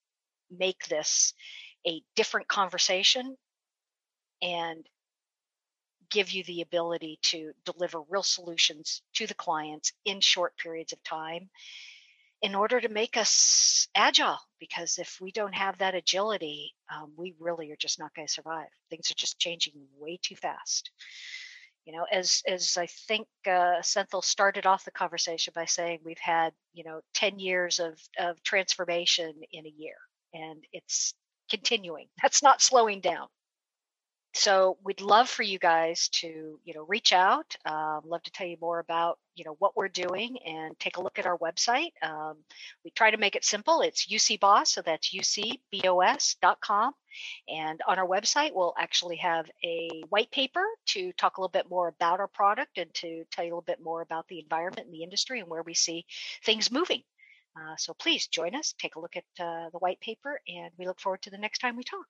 make 0.49 0.88
this 0.88 1.33
a 1.88 2.01
different 2.15 2.47
conversation 2.47 3.36
and 4.41 4.86
give 6.10 6.31
you 6.31 6.43
the 6.45 6.62
ability 6.62 7.19
to 7.21 7.51
deliver 7.65 8.01
real 8.10 8.23
solutions 8.23 9.01
to 9.13 9.27
the 9.27 9.33
clients 9.33 9.91
in 10.05 10.21
short 10.21 10.55
periods 10.57 10.93
of 10.93 11.03
time 11.03 11.49
in 12.41 12.56
order 12.56 12.80
to 12.80 12.89
make 12.89 13.17
us 13.17 13.88
agile 13.95 14.39
because 14.60 14.97
if 14.97 15.17
we 15.21 15.32
don't 15.32 15.56
have 15.56 15.78
that 15.78 15.95
agility 15.95 16.73
um, 16.93 17.12
we 17.17 17.36
really 17.39 17.71
are 17.71 17.78
just 17.78 18.00
not 18.00 18.13
going 18.15 18.28
to 18.28 18.34
survive. 18.34 18.67
Things 18.89 19.12
are 19.12 19.15
just 19.15 19.39
changing 19.39 19.73
way 19.97 20.19
too 20.21 20.36
fast. 20.36 20.91
You 21.86 21.93
know 21.93 22.06
as 22.12 22.43
as 22.47 22.78
i 22.78 22.86
think 22.86 23.28
uh, 23.45 23.80
senthil 23.82 24.23
started 24.23 24.65
off 24.65 24.84
the 24.84 24.91
conversation 24.91 25.54
by 25.56 25.65
saying 25.65 26.00
we've 26.04 26.19
had 26.19 26.52
you 26.73 26.84
know 26.84 27.00
10 27.13 27.39
years 27.39 27.80
of 27.80 27.97
of 28.19 28.43
transformation 28.43 29.34
in 29.54 29.65
a 29.65 29.69
year 29.69 29.95
and 30.34 30.63
it's 30.73 31.13
continuing. 31.50 32.08
That's 32.21 32.43
not 32.43 32.62
slowing 32.62 33.02
down 33.02 33.28
so 34.38 34.78
we'd 34.84 35.02
love 35.02 35.28
for 35.28 35.41
you 35.41 35.58
guys 35.58 36.10
to 36.10 36.60
you 36.63 36.73
know 36.76 36.86
reach 36.88 37.12
out 37.12 37.56
um, 37.65 38.02
love 38.06 38.21
to 38.21 38.32
tell 38.32 38.45
you 38.45 38.58
more 38.62 38.78
about 38.80 39.17
you 39.36 39.43
know 39.43 39.56
what 39.58 39.76
we're 39.76 39.88
doing 39.88 40.38
and 40.45 40.80
take 40.80 40.97
a 40.97 41.02
look 41.02 41.17
at 41.17 41.26
our 41.26 41.38
website. 41.39 41.91
Um, 42.04 42.38
we 42.86 42.91
try 42.91 43.10
to 43.10 43.17
make 43.17 43.36
it 43.36 43.43
simple. 43.43 43.82
It's 43.82 44.06
ucboss 44.08 44.67
so 44.67 44.82
that's 44.84 45.10
ucbos.com 45.10 46.93
and 47.47 47.82
on 47.88 47.97
our 47.97 48.08
website 48.08 48.52
we'll 48.54 48.76
actually 48.78 49.15
have 49.17 49.50
a 49.63 50.04
white 50.10 50.30
paper 50.30 50.63
to 50.88 51.12
talk 51.13 51.38
a 51.38 51.41
little 51.41 51.50
bit 51.50 51.69
more 51.69 51.88
about 51.88 52.19
our 52.19 52.28
product 52.28 52.78
and 52.78 52.93
to 52.93 53.23
tell 53.32 53.43
you 53.43 53.50
a 53.50 53.54
little 53.54 53.62
bit 53.62 53.82
more 53.84 54.02
about 54.02 54.28
the 54.28 54.39
environment 54.39 54.86
and 54.86 54.93
the 54.93 55.04
industry 55.04 55.39
and 55.39 55.50
where 55.50 55.63
we 55.63 55.73
see 55.73 56.06
things 56.43 56.71
moving. 56.71 57.02
Uh, 57.56 57.76
so 57.78 57.93
please 57.95 58.28
join 58.28 58.54
us 58.54 58.76
take 58.78 58.95
a 58.97 59.00
look 59.00 59.15
at 59.15 59.23
uh, 59.43 59.69
the 59.71 59.80
white 59.80 60.00
paper 60.00 60.39
and 60.47 60.69
we 60.78 60.86
look 60.86 61.00
forward 61.00 61.23
to 61.23 61.32
the 61.32 61.38
next 61.39 61.58
time 61.58 61.76
we 61.76 61.84
talk 61.84 62.06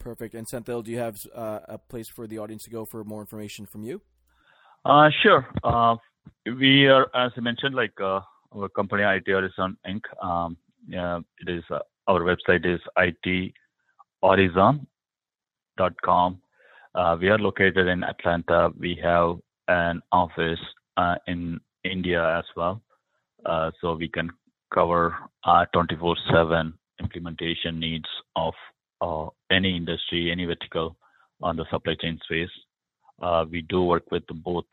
Perfect. 0.00 0.34
And 0.34 0.48
Senthil, 0.48 0.82
do 0.82 0.90
you 0.90 0.98
have 0.98 1.20
uh, 1.34 1.60
a 1.68 1.78
place 1.78 2.08
for 2.08 2.26
the 2.26 2.38
audience 2.38 2.64
to 2.64 2.70
go 2.70 2.86
for 2.86 3.04
more 3.04 3.20
information 3.20 3.66
from 3.66 3.84
you? 3.84 4.00
Uh, 4.84 5.10
sure. 5.22 5.46
Uh, 5.62 5.96
we 6.46 6.88
are, 6.88 7.06
as 7.14 7.32
I 7.36 7.40
mentioned, 7.40 7.74
like 7.74 7.92
uh, 8.00 8.20
our 8.56 8.70
company 8.70 9.02
IT 9.04 9.28
Horizon 9.28 9.76
Inc. 9.86 10.00
Um, 10.24 10.56
yeah, 10.88 11.20
it 11.40 11.50
is 11.50 11.62
uh, 11.70 11.80
our 12.08 12.22
website 12.22 12.64
is 12.64 12.80
ithorizon.com. 14.24 16.40
Uh, 16.94 17.16
we 17.20 17.28
are 17.28 17.38
located 17.38 17.86
in 17.86 18.02
Atlanta. 18.02 18.70
We 18.78 18.98
have 19.02 19.36
an 19.68 20.00
office 20.10 20.58
in 21.26 21.60
India 21.84 22.38
as 22.38 22.44
well, 22.56 22.80
so 23.80 23.94
we 23.94 24.08
can 24.08 24.30
cover 24.72 25.14
24/7 25.46 26.72
implementation 27.00 27.78
needs 27.78 28.08
of 28.34 28.54
uh, 29.00 29.26
any 29.50 29.76
industry, 29.76 30.30
any 30.30 30.44
vertical 30.44 30.96
on 31.42 31.56
the 31.56 31.64
supply 31.70 31.94
chain 32.00 32.18
space. 32.24 32.50
Uh, 33.20 33.44
we 33.50 33.62
do 33.62 33.82
work 33.82 34.10
with 34.10 34.24
both 34.44 34.64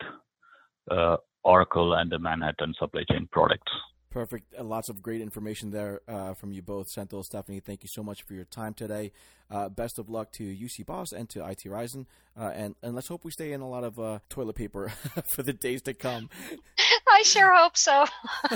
uh, 0.90 1.16
Oracle 1.44 1.94
and 1.94 2.10
the 2.10 2.18
Manhattan 2.18 2.74
supply 2.78 3.02
chain 3.10 3.28
products. 3.30 3.72
Perfect. 4.10 4.54
Uh, 4.58 4.64
lots 4.64 4.88
of 4.88 5.02
great 5.02 5.20
information 5.20 5.70
there 5.70 6.00
uh, 6.08 6.32
from 6.34 6.50
you 6.52 6.62
both. 6.62 6.86
Senthil, 6.96 7.22
Stephanie, 7.22 7.60
thank 7.60 7.82
you 7.82 7.88
so 7.92 8.02
much 8.02 8.22
for 8.22 8.32
your 8.32 8.44
time 8.44 8.72
today. 8.72 9.12
Uh, 9.50 9.68
best 9.68 9.98
of 9.98 10.08
luck 10.08 10.32
to 10.32 10.44
UCBOS 10.44 11.12
and 11.12 11.28
to 11.30 11.46
IT 11.46 11.62
Horizon. 11.64 12.06
Uh, 12.38 12.50
and, 12.54 12.74
and 12.82 12.94
let's 12.94 13.08
hope 13.08 13.24
we 13.24 13.30
stay 13.30 13.52
in 13.52 13.60
a 13.60 13.68
lot 13.68 13.84
of 13.84 13.98
uh, 13.98 14.18
toilet 14.30 14.54
paper 14.54 14.88
for 15.34 15.42
the 15.42 15.52
days 15.52 15.82
to 15.82 15.94
come. 15.94 16.30
I 17.08 17.22
sure 17.22 17.54
hope 17.54 17.76
so. 17.76 18.06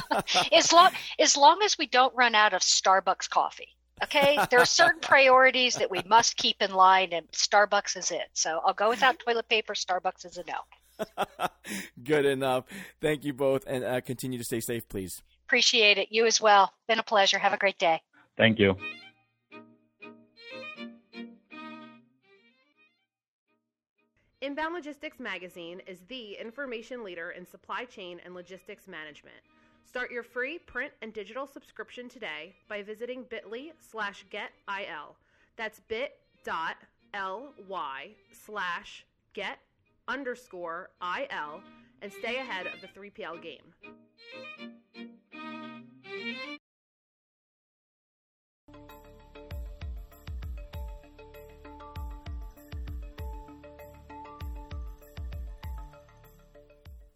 as, 0.53 0.73
long, 0.73 0.93
as 1.19 1.37
long 1.37 1.61
as 1.63 1.77
we 1.77 1.87
don't 1.87 2.15
run 2.15 2.35
out 2.35 2.55
of 2.55 2.63
Starbucks 2.63 3.29
coffee. 3.29 3.69
Okay, 4.03 4.39
there 4.51 4.61
are 4.61 4.67
certain 4.67 5.01
priorities 5.03 5.77
that 5.77 5.91
we 5.91 6.01
must 6.07 6.37
keep 6.37 6.61
in 6.61 6.73
line, 6.75 7.13
and 7.13 7.31
Starbucks 7.31 7.97
is 7.97 8.11
it. 8.11 8.29
So 8.33 8.61
I'll 8.65 8.75
go 8.75 8.89
without 8.89 9.19
toilet 9.27 9.49
paper. 9.49 9.75
Starbucks 9.75 10.27
is 10.27 10.39
a 10.39 10.45
no. 10.47 11.47
Good 12.05 12.27
enough. 12.27 12.65
Thank 13.01 13.25
you 13.25 13.33
both, 13.33 13.65
and 13.67 13.85
uh, 13.85 14.01
continue 14.01 14.39
to 14.39 14.45
stay 14.45 14.61
safe, 14.61 14.89
please. 14.89 15.23
Appreciate 15.47 15.99
it. 15.99 16.09
You 16.11 16.27
as 16.27 16.41
well. 16.41 16.73
Been 16.89 16.99
a 16.99 17.05
pleasure. 17.05 17.39
Have 17.39 17.53
a 17.53 17.59
great 17.59 17.79
day. 17.79 18.01
Thank 18.37 18.59
you. 18.59 18.77
Inbound 24.41 24.75
Logistics 24.75 25.21
Magazine 25.21 25.81
is 25.87 26.01
the 26.09 26.33
information 26.35 27.05
leader 27.05 27.31
in 27.31 27.47
supply 27.47 27.85
chain 27.85 28.21
and 28.25 28.35
logistics 28.35 28.89
management. 28.89 29.37
Start 29.85 30.11
your 30.11 30.23
free 30.23 30.59
print 30.59 30.93
and 31.03 31.13
digital 31.13 31.47
subscription 31.47 32.09
today 32.09 32.55
by 32.69 32.83
visiting 32.83 33.25
bit.ly 33.29 33.73
slash 33.79 34.25
getil. 34.31 35.15
That's 35.57 35.81
bit.ly 35.81 36.15
slash 38.33 39.07
get 39.35 39.59
underscore 40.09 40.91
il 41.03 41.61
and 42.01 42.13
stay 42.13 42.37
ahead 42.37 42.67
of 42.67 42.81
the 42.81 42.89
3PL 42.89 43.43
game. 43.43 43.75